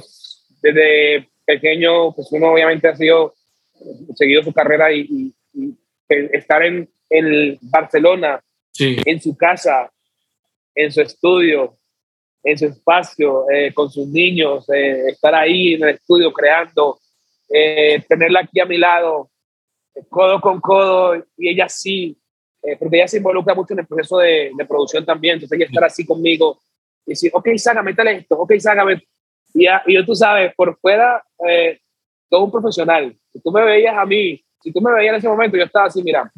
[0.62, 3.34] desde pequeño, pues uno obviamente ha sido
[4.14, 5.34] seguido su carrera y,
[6.08, 8.42] estar en, en Barcelona,
[8.78, 9.90] en su casa,
[10.74, 11.79] en su estudio,
[12.42, 16.98] en su espacio, eh, con sus niños, eh, estar ahí en el estudio creando,
[17.48, 19.30] eh, tenerla aquí a mi lado,
[20.08, 22.16] codo con codo, y ella sí,
[22.78, 25.84] porque ella se involucra mucho en el proceso de, de producción también, entonces ella estar
[25.84, 26.60] así conmigo
[27.06, 28.84] y decir, ok, Saga, métale esto, ok, Saga,
[29.54, 31.80] y, y yo, tú sabes, por fuera, eh,
[32.28, 33.16] todo un profesional.
[33.32, 35.86] Si tú me veías a mí, si tú me veías en ese momento, yo estaba
[35.86, 36.30] así, mira,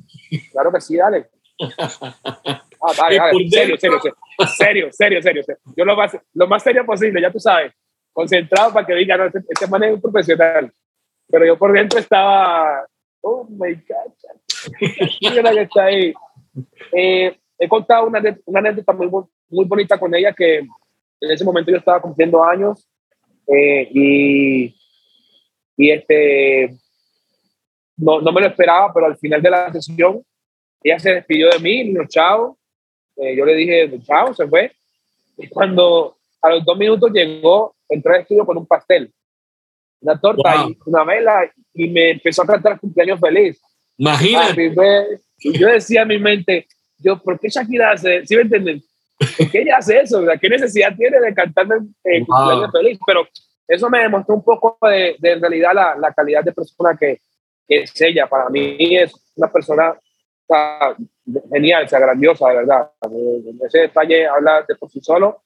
[0.50, 1.26] claro que sí, dale.
[2.82, 3.48] Ah, dale, dale.
[3.48, 5.60] Serio, serio, serio, serio, serio, serio.
[5.76, 7.72] Yo lo más, lo más serio posible, ya tú sabes,
[8.12, 10.72] concentrado para que diga, no, este, este man es un profesional.
[11.28, 12.84] Pero yo por dentro estaba,
[13.20, 14.12] oh my God,
[15.20, 16.12] mira que está ahí.
[16.92, 19.08] Eh, he contado una, una anécdota muy,
[19.48, 22.88] muy bonita con ella que en ese momento yo estaba cumpliendo años
[23.46, 24.74] eh, y,
[25.76, 26.76] y este,
[27.96, 30.22] no, no, me lo esperaba, pero al final de la sesión
[30.82, 32.58] ella se despidió de mí, dijo chao.
[33.22, 34.72] Eh, yo le dije chao, se fue.
[35.38, 39.12] Y cuando a los dos minutos llegó, entró al estudio con un pastel,
[40.00, 43.60] una torta y una vela y me empezó a cantar cumpleaños feliz.
[43.96, 44.74] Imagínate.
[45.38, 46.66] Y yo decía en mi mente,
[46.98, 48.26] yo, ¿por qué Shakira hace?
[48.26, 48.82] ¿Sí me entienden?
[49.38, 50.20] ¿Por qué ella hace eso?
[50.40, 52.98] ¿Qué necesidad tiene de cantarme eh, cumpleaños feliz?
[53.06, 53.28] Pero
[53.68, 57.20] eso me demostró un poco de, de en realidad la, la, calidad de persona que,
[57.68, 58.26] que, es ella.
[58.26, 59.94] Para mí es una persona
[61.50, 62.90] genial, o sea, grandiosa, de verdad.
[63.66, 65.42] Ese detalle habla de por sí solo.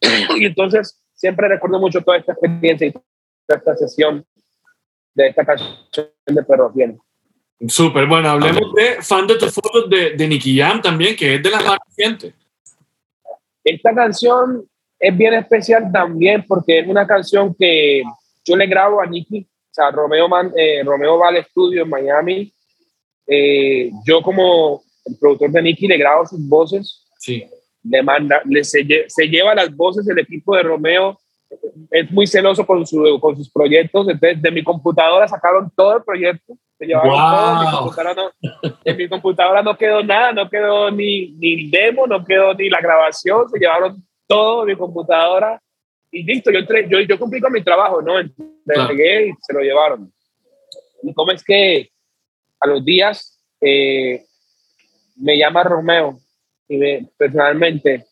[0.36, 4.24] Y entonces siempre recuerdo mucho toda esta experiencia y toda esta sesión
[5.14, 6.98] de esta canción de Perros Bien.
[7.68, 11.42] Súper, bueno, hablemos de fan de tus fotos de, de Nicky Jam también, que es
[11.42, 12.34] de las más recientes.
[13.62, 14.68] Esta canción
[14.98, 18.02] es bien especial también porque es una canción que
[18.44, 21.88] yo le grabo a Nicky, o sea, Romeo, Man, eh, Romeo va al estudio en
[21.88, 22.52] Miami.
[23.26, 27.04] Eh, yo como el productor de Nicky le grabo sus voces.
[27.18, 27.44] Sí.
[27.84, 31.18] Le manda, le se, se lleva las voces del equipo de Romeo.
[31.90, 34.08] Es muy celoso con, su, con sus proyectos.
[34.08, 36.54] Entonces, de mi computadora sacaron todo el proyecto.
[36.78, 37.30] Se llevaron wow.
[37.30, 37.64] todo.
[37.64, 42.24] Mi computadora no, en mi computadora no quedó nada, no quedó ni, ni demo, no
[42.24, 43.48] quedó ni la grabación.
[43.48, 45.60] Se llevaron todo mi computadora
[46.14, 48.12] y listo, yo, entré, yo, yo cumplí con mi trabajo, ¿no?
[48.66, 48.92] Claro.
[48.92, 50.12] y se lo llevaron.
[51.02, 51.90] ¿Y cómo es que
[52.60, 54.22] a los días eh,
[55.22, 56.18] me llama Romeo
[56.68, 58.06] y me, personalmente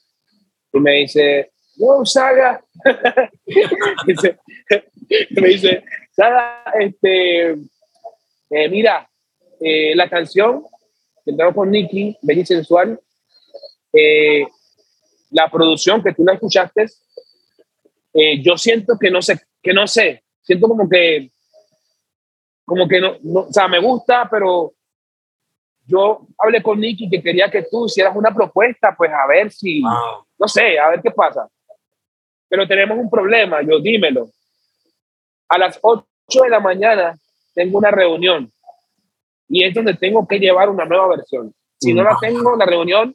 [0.72, 2.64] y me dice, no, Saga,
[4.06, 4.38] dice,
[5.30, 5.82] me dice,
[6.12, 9.08] Saga, este, eh, mira,
[9.60, 10.62] eh, la canción
[11.24, 13.00] que entramos con Nicky, Bella Sensual,
[13.92, 14.46] eh,
[15.30, 16.86] la producción que tú la escuchaste
[18.42, 21.30] yo siento que no sé, que no sé, siento como que,
[22.64, 24.74] como que no, no, o sea, me gusta, pero
[25.86, 29.82] yo hablé con Nicky que quería que tú hicieras una propuesta, pues a ver si,
[29.82, 31.48] no sé, a ver qué pasa.
[32.48, 34.28] Pero tenemos un problema, yo dímelo.
[35.48, 36.04] A las 8
[36.42, 37.16] de la mañana
[37.54, 38.52] tengo una reunión
[39.48, 41.52] y es donde tengo que llevar una nueva versión.
[41.78, 43.14] Si no la tengo, la reunión,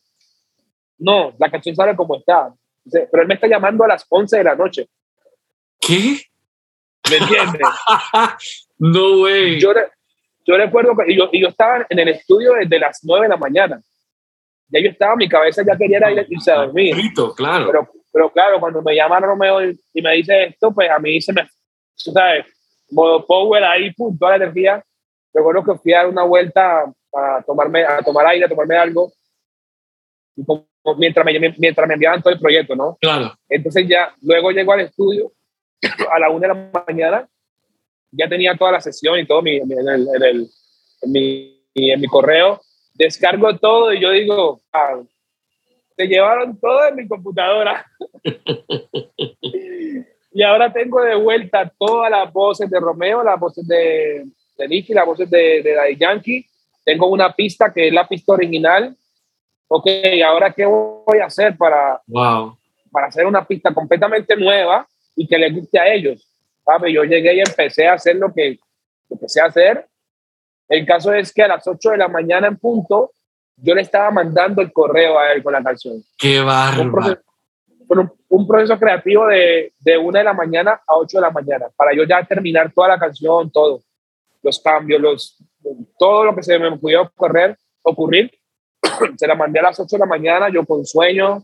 [0.98, 2.54] no, la canción sabe cómo está.
[2.92, 4.90] Pero él me está llamando a las 11 de la noche.
[5.80, 6.22] ¿Qué?
[7.10, 7.62] ¿Me entiendes?
[8.80, 9.60] no, way.
[9.60, 9.72] Yo,
[10.46, 13.82] yo recuerdo que yo, yo estaba en el estudio desde las 9 de la mañana.
[14.68, 16.96] Ya yo estaba, mi cabeza ya quería ir irse a dormir.
[17.36, 17.66] claro.
[17.68, 21.34] Pero, pero claro, cuando me llama Romeo y, me dice esto, pues a mí se
[21.34, 21.44] me,
[22.04, 22.46] tú sabes,
[22.92, 24.84] modo power ahí, pum, toda la energía.
[25.34, 29.12] Recuerdo que fui a dar una vuelta a tomarme, a tomar aire, a tomarme algo.
[30.98, 32.98] mientras, me, mientras me enviaban todo el proyecto, ¿no?
[33.02, 33.34] Claro.
[33.50, 35.32] Entonces ya, luego llego al estudio
[36.12, 37.28] a la una de la mañana
[38.18, 40.50] ya tenía toda la sesión y todo mi, en, el, en, el,
[41.02, 42.62] en, mi, en mi correo.
[42.94, 45.02] Descargo todo y yo digo, ah,
[45.96, 47.86] se llevaron todo en mi computadora.
[50.32, 54.26] y ahora tengo de vuelta todas las voces de Romeo, las voces de,
[54.58, 56.46] de Nicky, las voces de, de Daddy Yankee.
[56.84, 58.96] Tengo una pista que es la pista original.
[59.68, 59.88] Ok,
[60.26, 62.58] ¿ahora qué voy a hacer para, wow.
[62.92, 66.35] para hacer una pista completamente nueva y que les guste a ellos?
[66.88, 68.60] Yo llegué y empecé a hacer lo que
[69.10, 69.88] empecé a hacer.
[70.68, 73.12] El caso es que a las 8 de la mañana en punto,
[73.58, 76.04] yo le estaba mandando el correo a él con la canción.
[76.18, 76.82] ¡Qué barba!
[76.82, 77.22] Un proceso,
[78.30, 81.94] un, proceso creativo de, de 1 de la mañana a 8 de la mañana, para
[81.94, 83.82] yo ya terminar toda la canción, todo.
[84.42, 85.38] Los cambios, los,
[85.98, 88.32] todo lo que se me pudiera ocurrir, ocurrir.
[89.18, 91.44] se la mandé a las 8 de la mañana, yo con sueño,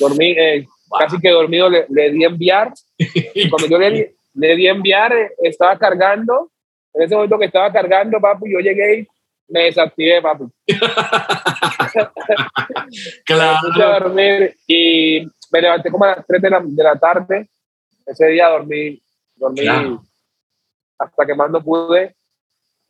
[0.00, 0.66] dormí, eh,
[0.98, 2.72] casi que dormido le, le di enviar.
[3.50, 6.50] Cuando yo le, le di enviar, estaba cargando.
[6.92, 9.08] En ese momento que estaba cargando, papi, yo llegué y
[9.48, 10.44] me desactivé, papi.
[13.24, 13.68] claro.
[13.76, 17.48] me a dormir y me levanté como a las 3 de la, de la tarde.
[18.06, 19.00] Ese día dormí,
[19.34, 19.66] dormí
[20.98, 22.16] hasta que más no pude.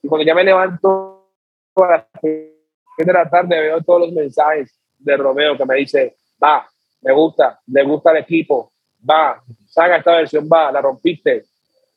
[0.03, 1.33] Y cuando ya me levanto
[1.77, 2.53] a las 3
[2.99, 6.69] de la tarde, veo todos los mensajes de Romeo que me dice, va,
[7.03, 8.73] me gusta, le gusta el equipo,
[9.09, 11.45] va, Saga, esta versión va, la rompiste.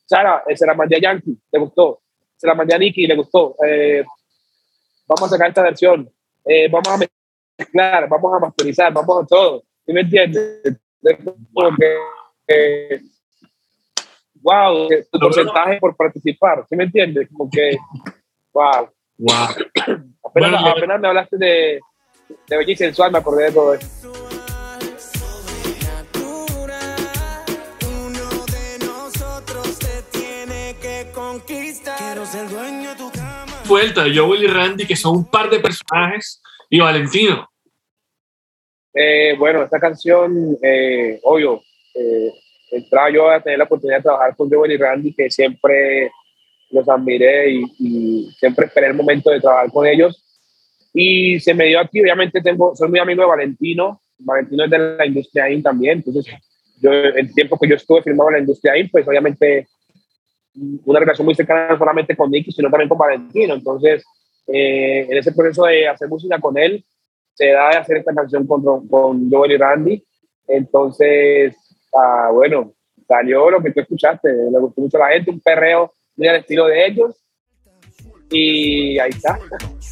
[0.04, 2.00] Sara, eh, se la mandé a Yankee, le gustó.
[2.36, 3.54] Se la mandé a Nicky, le gustó.
[3.64, 4.04] Eh,
[5.06, 6.10] vamos a sacar esta versión.
[6.44, 6.98] Eh, vamos a
[7.56, 9.62] mezclar, vamos a masterizar, vamos a todo.
[9.86, 10.78] ¿Sí me entiendes?
[11.52, 11.96] Porque,
[14.42, 16.66] wow, tu porcentaje por participar.
[16.68, 17.28] ¿Sí me entiendes?
[17.32, 17.76] Como que,
[18.52, 18.88] wow.
[19.18, 19.48] Wow.
[20.24, 21.80] apenas, apenas me hablaste de,
[22.48, 24.09] de Sensual, me acordé de todo eso.
[33.66, 37.48] Vuelta de Joel y Randy, que son un par de personajes, y Valentino.
[38.94, 41.60] Eh, bueno, esta canción, eh, obvio,
[41.94, 42.32] eh,
[42.72, 46.10] entraba yo a tener la oportunidad de trabajar con Joel y Randy, que siempre
[46.70, 50.24] los admiré y, siempre esperé el momento de trabajar con ellos.
[50.92, 54.78] Y se me dio aquí, obviamente tengo, soy muy amigo de Valentino, Valentino es de
[54.78, 56.34] la industria AIN también, entonces
[56.80, 59.68] yo, el tiempo que yo estuve firmado en la industria AIN, pues obviamente
[60.84, 63.54] una relación muy cercana no solamente con Nicky, sino también con Valentino.
[63.54, 64.04] Entonces,
[64.46, 66.84] eh, en ese proceso de hacer música con él,
[67.34, 70.04] se da de hacer esta canción con, con Joel y Randy.
[70.46, 71.56] Entonces,
[71.94, 72.74] ah, bueno,
[73.06, 76.36] salió lo que tú escuchaste, le gustó mucho a la gente, un perreo muy al
[76.36, 77.16] estilo de ellos.
[78.30, 79.38] Y ahí está.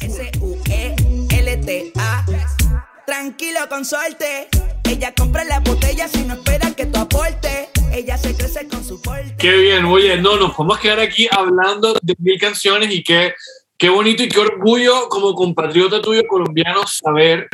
[0.01, 1.05] S-U-E-L-T-A.
[3.05, 4.47] Tranquilo con suerte.
[4.89, 7.78] Ella compra la botella si no espera que tú aporte.
[7.91, 9.35] Ella se crece con su porte.
[9.37, 13.33] Qué bien, oye, no, nos podemos quedar aquí hablando de mil canciones y qué,
[13.77, 17.47] qué bonito y qué orgullo como compatriota tuyo colombiano saber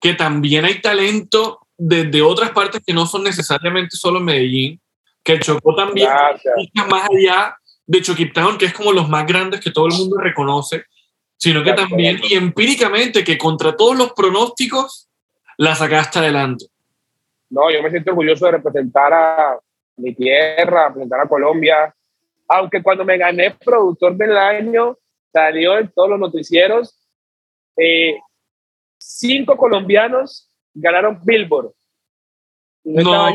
[0.00, 4.80] que también hay talento desde otras partes que no son necesariamente solo Medellín,
[5.22, 6.10] que Chocó también
[6.88, 10.84] más allá de Choquiptown, que es como los más grandes que todo el mundo reconoce,
[11.36, 15.08] sino que también, y empíricamente, que contra todos los pronósticos,
[15.56, 16.66] la sacaste adelante.
[17.50, 19.58] No, yo me siento orgulloso de representar a
[19.98, 21.94] mi tierra, representar a Colombia.
[22.48, 24.96] Aunque cuando me gané productor del año,
[25.32, 26.98] salió en todos los noticieros,
[27.76, 28.18] eh,
[28.98, 31.72] cinco colombianos ganaron Billboard.
[32.84, 33.34] No, no,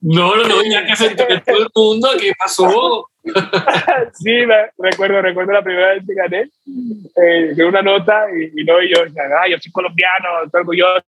[0.00, 3.08] no, no, no, ya que se enteró todo el mundo, ¿qué pasó?
[4.14, 4.44] sí,
[4.78, 6.50] recuerdo, recuerdo la primera vez que gané,
[7.16, 11.02] eh, de una nota y, no, y yo, ah, yo soy colombiano, estoy orgulloso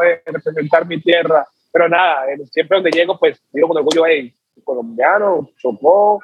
[0.00, 1.46] de representar mi tierra.
[1.74, 6.20] Pero nada, siempre donde llego, pues digo con orgullo, hey, colombiano, Chocó,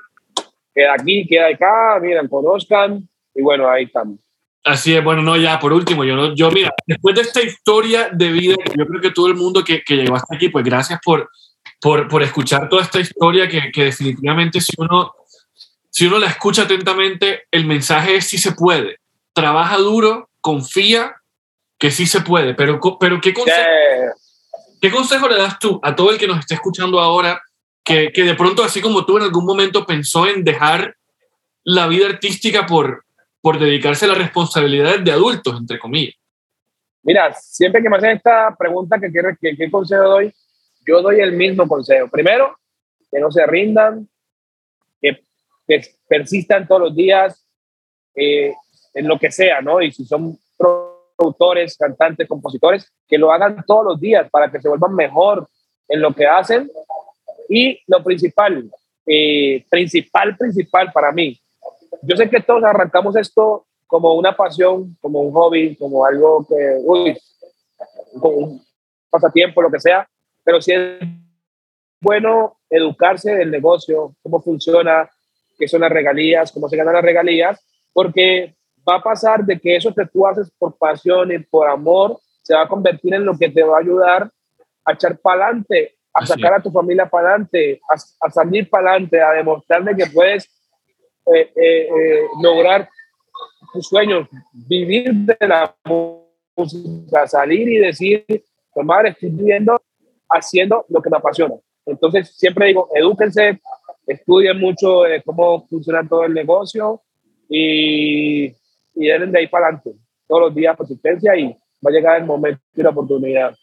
[0.73, 4.21] queda aquí, queda acá, miren, conozcan, y bueno, ahí estamos.
[4.63, 8.31] Así es, bueno, no, ya por último, yo, yo mira, después de esta historia de
[8.31, 11.29] vida, yo creo que todo el mundo que, que llegó hasta aquí, pues gracias por,
[11.81, 15.13] por, por escuchar toda esta historia que, que, definitivamente si uno,
[15.91, 18.99] si uno la escucha atentamente, el mensaje es sí se puede.
[19.33, 21.17] Trabaja duro, confía
[21.77, 23.65] que sí se puede, pero, pero ¿qué, consejo,
[24.81, 27.41] ¿qué consejo le das tú a todo el que nos esté escuchando ahora
[27.85, 30.97] que, que de pronto, así como tú en algún momento pensó en dejar
[31.65, 33.05] la vida artística por,
[33.41, 36.15] por dedicarse a las responsabilidades de adultos, entre comillas?
[37.03, 39.11] Mira, siempre que me hacen esta pregunta, que
[39.57, 40.33] qué, consejo doy?
[40.87, 42.09] Yo doy el mismo consejo.
[42.09, 42.59] Primero,
[43.11, 44.09] que no se rindan,
[45.01, 45.23] que,
[46.09, 47.47] persistan todos los días
[48.15, 48.53] eh,
[48.93, 49.81] en lo que sea, ¿no?
[49.81, 50.37] Y si son
[51.21, 55.47] productores, cantantes, compositores, que lo hagan todos los días para que se vuelvan mejor
[55.87, 56.71] en lo que hacen.
[57.49, 58.71] Y lo principal,
[59.07, 61.39] eh, principal, principal para mí,
[62.03, 66.79] yo sé que todos arrancamos esto como una pasión, como un hobby, como algo que,
[66.85, 67.19] uy,
[68.13, 68.63] como un
[69.11, 70.09] pasatiempo, lo que sea,
[70.45, 71.01] pero si es
[72.01, 75.11] bueno educarse del negocio, cómo funciona,
[75.59, 77.61] qué son las regalías, cómo se ganan las regalías,
[77.93, 78.55] porque
[78.89, 82.55] va a pasar de que eso que tú haces por pasión y por amor se
[82.55, 84.31] va a convertir en lo que te va a ayudar
[84.85, 88.93] a echar para adelante, a sacar a tu familia para adelante, a, a salir para
[88.93, 90.49] adelante, a demostrarle que puedes
[91.27, 92.89] eh, eh, eh, lograr
[93.73, 99.81] tus sueños, vivir de la música, salir y decir, pues madre, estoy viviendo
[100.29, 101.55] haciendo lo que me apasiona.
[101.87, 103.61] Entonces, siempre digo, edúquense,
[104.07, 107.01] estudien mucho cómo funciona todo el negocio
[107.49, 108.53] y,
[108.95, 109.93] y den de ahí para adelante.
[110.27, 111.47] Todos los días persistencia y
[111.85, 113.57] va a llegar el momento y la oportunidad.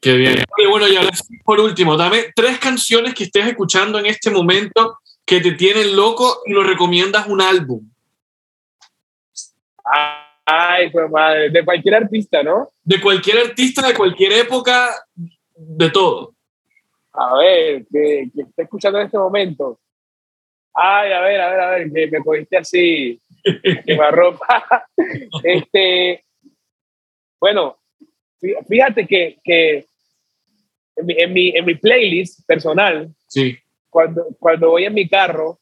[0.00, 0.36] Qué bien.
[0.56, 1.10] Y bueno, y ahora
[1.44, 6.42] por último, dame tres canciones que estés escuchando en este momento que te tienen loco
[6.46, 7.88] y nos recomiendas un álbum.
[10.44, 12.70] Ay, pues madre, de cualquier artista, ¿no?
[12.82, 14.88] De cualquier artista, de cualquier época,
[15.54, 16.34] de todo.
[17.12, 19.78] A ver, que, que esté escuchando en este momento.
[20.72, 23.20] Ay, a ver, a ver, a ver, que me cogiste así,
[24.10, 24.86] ropa.
[25.42, 26.24] este,
[27.40, 27.76] bueno,
[28.68, 29.86] fíjate que, que
[30.96, 33.58] en, mi, en, mi, en mi playlist personal, sí
[33.90, 35.58] cuando, cuando voy en mi carro,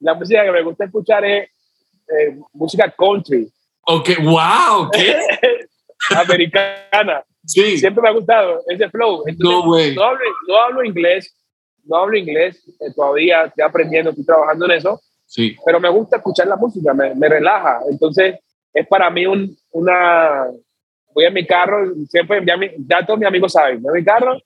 [0.00, 1.48] la música que me gusta escuchar es
[2.08, 3.50] eh, música country.
[3.82, 5.16] Ok, wow, ¿qué?
[6.16, 7.24] Americana.
[7.44, 7.78] Sí.
[7.78, 9.24] Siempre me ha gustado ese flow.
[9.38, 9.94] no, way.
[9.94, 11.34] No, hablo, no hablo inglés,
[11.84, 15.00] no hablo inglés eh, todavía, estoy aprendiendo, estoy trabajando en eso.
[15.30, 15.56] Sí.
[15.64, 17.80] Pero me gusta escuchar la música, me, me relaja.
[17.88, 18.40] Entonces,
[18.74, 20.46] es para mí un, una.
[21.14, 24.04] Voy en mi carro, siempre, ya, mi, ya todos mis amigos saben, voy en mi
[24.04, 24.36] carro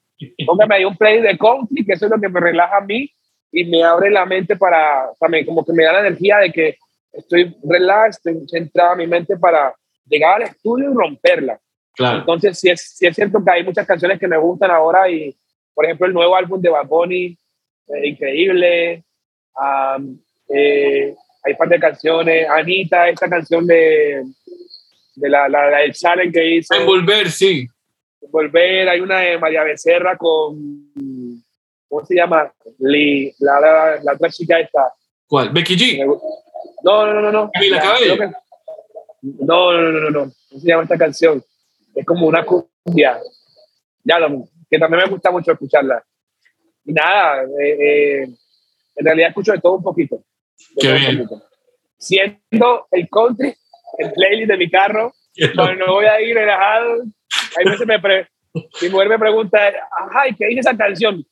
[0.46, 3.10] Póngame ahí un play de country, que eso es lo que me relaja a mí
[3.50, 6.76] y me abre la mente para, para como que me da la energía de que
[7.12, 9.74] estoy relax, estoy centrada en mi mente para
[10.06, 11.58] llegar al estudio y romperla.
[11.94, 12.18] Claro.
[12.18, 15.36] Entonces, sí es, sí es cierto que hay muchas canciones que me gustan ahora y,
[15.72, 17.38] por ejemplo, el nuevo álbum de Bad Bunny,
[17.88, 19.04] eh, increíble.
[20.48, 22.48] Eh, hay un par de canciones.
[22.48, 24.24] Anita, esta canción de,
[25.14, 26.74] de la, la, la del challenge que hizo.
[26.74, 27.68] Envolver, sí
[28.30, 28.88] volver.
[28.88, 30.92] Hay una de María Becerra con.
[31.88, 32.52] ¿Cómo se llama?
[32.78, 34.92] la, la, la, otra chica esta.
[35.28, 35.50] ¿Cuál?
[35.50, 36.20] ¿Becky G?
[36.82, 37.50] No, no, no, no.
[37.52, 38.16] ¿Camila Cabello?
[39.22, 40.32] No, no, no, no, no.
[40.48, 41.42] ¿Cómo se llama esta canción?
[41.94, 43.20] Es como una cumbia.
[44.02, 46.04] Ya, lo, que también me gusta mucho escucharla.
[46.84, 48.22] Y nada, eh, eh,
[48.96, 50.22] en realidad escucho de todo un poquito.
[50.80, 51.28] Qué bien.
[51.98, 53.54] Siendo el country,
[53.98, 55.12] el playlist de mi carro,
[55.54, 57.04] cuando voy a ir relajado,
[57.56, 58.28] hay veces me pre
[58.80, 59.58] mi mujer me pregunta,
[60.14, 61.24] ay, ¿qué dice esa canción?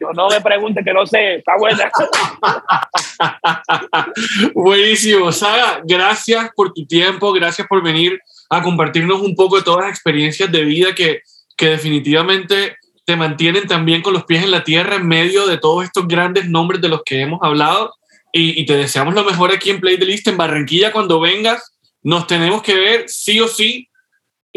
[0.00, 1.90] Yo no me pregunte que no sé, está buena.
[4.54, 8.18] Buenísimo, Saga, gracias por tu tiempo, gracias por venir
[8.50, 11.20] a compartirnos un poco de todas las experiencias de vida que,
[11.56, 15.84] que definitivamente te mantienen también con los pies en la tierra en medio de todos
[15.84, 17.94] estos grandes nombres de los que hemos hablado.
[18.36, 21.78] Y, y te deseamos lo mejor aquí en Play the List en Barranquilla cuando vengas.
[22.02, 23.88] Nos tenemos que ver sí o sí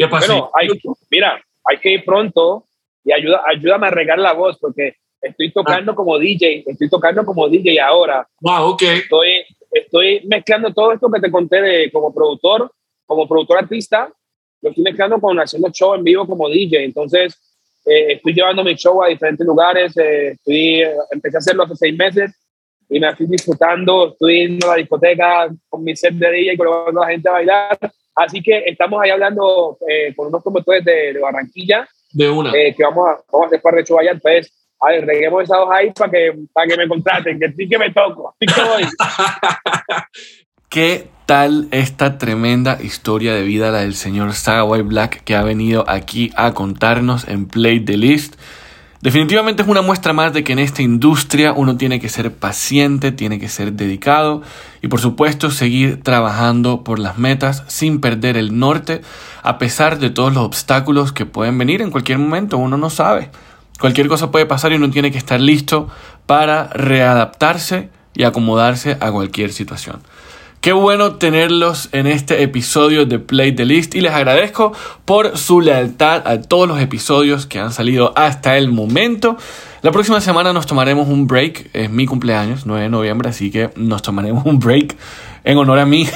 [0.06, 0.68] bueno, hay,
[1.10, 2.64] mira, hay que ir pronto
[3.04, 5.94] y ayuda, ayúdame a regar la voz porque estoy tocando ah.
[5.94, 8.26] como DJ, estoy tocando como DJ ahora.
[8.40, 8.82] Wow, ok.
[8.82, 12.70] Estoy, estoy mezclando todo esto que te conté de como productor,
[13.06, 14.12] como productor artista,
[14.60, 16.84] lo estoy mezclando con haciendo show en vivo como DJ.
[16.84, 17.34] Entonces,
[17.86, 19.96] eh, estoy llevando mi show a diferentes lugares.
[19.96, 22.32] Eh, estoy, empecé a hacerlo hace seis meses
[22.88, 24.12] y me estoy disfrutando.
[24.12, 27.32] Estoy en la discoteca con mi set de DJ y colocando a la gente a
[27.32, 27.78] bailar.
[28.14, 32.50] Así que estamos ahí hablando eh, con unos promotores de, Barranquilla De una.
[32.52, 34.12] Eh, que vamos a, vamos a hacer par de show allá.
[34.12, 37.68] Entonces, a ver, reguemos esas dos ahí para que, para que me contraten, que sí
[37.68, 38.82] que me toco, sí que voy.
[40.68, 45.42] ¿Qué tal esta tremenda historia de vida, la del señor Saga White Black, que ha
[45.42, 48.36] venido aquí a contarnos en Play the List?
[49.00, 53.12] Definitivamente es una muestra más de que en esta industria uno tiene que ser paciente,
[53.12, 54.42] tiene que ser dedicado
[54.82, 59.02] y por supuesto seguir trabajando por las metas sin perder el norte
[59.44, 63.30] a pesar de todos los obstáculos que pueden venir en cualquier momento, uno no sabe.
[63.78, 65.88] Cualquier cosa puede pasar y uno tiene que estar listo
[66.26, 70.00] para readaptarse y acomodarse a cualquier situación.
[70.60, 74.72] Qué bueno tenerlos en este episodio de Play the List y les agradezco
[75.04, 79.36] por su lealtad a todos los episodios que han salido hasta el momento.
[79.82, 83.70] La próxima semana nos tomaremos un break, es mi cumpleaños, 9 de noviembre, así que
[83.76, 84.96] nos tomaremos un break
[85.48, 86.06] en honor a mí.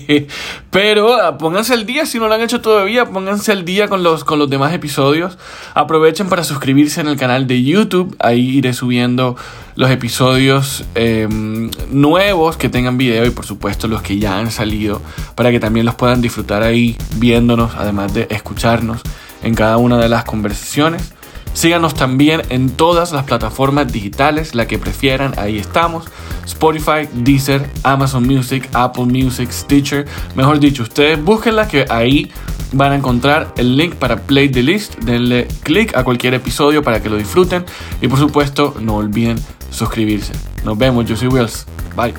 [0.70, 4.04] Pero ah, pónganse al día, si no lo han hecho todavía, pónganse al día con
[4.04, 5.36] los, con los demás episodios.
[5.74, 9.36] Aprovechen para suscribirse en el canal de YouTube, ahí iré subiendo
[9.74, 15.02] los episodios em, nuevos que tengan video y por supuesto los que ya han salido
[15.34, 19.00] para que también los puedan disfrutar ahí viéndonos, además de escucharnos
[19.42, 21.12] en cada una de las conversaciones.
[21.54, 26.06] Síganos también en todas las plataformas digitales, la que prefieran, ahí estamos.
[26.46, 30.06] Spotify, Deezer, Amazon Music, Apple Music, Stitcher.
[30.34, 32.30] Mejor dicho, ustedes búsquenla que ahí
[32.72, 34.96] van a encontrar el link para Play the List.
[35.00, 37.64] Denle click a cualquier episodio para que lo disfruten.
[38.00, 39.38] Y por supuesto, no olviden
[39.70, 40.32] suscribirse.
[40.64, 41.66] Nos vemos, yo soy Wills.
[41.94, 42.14] Bye.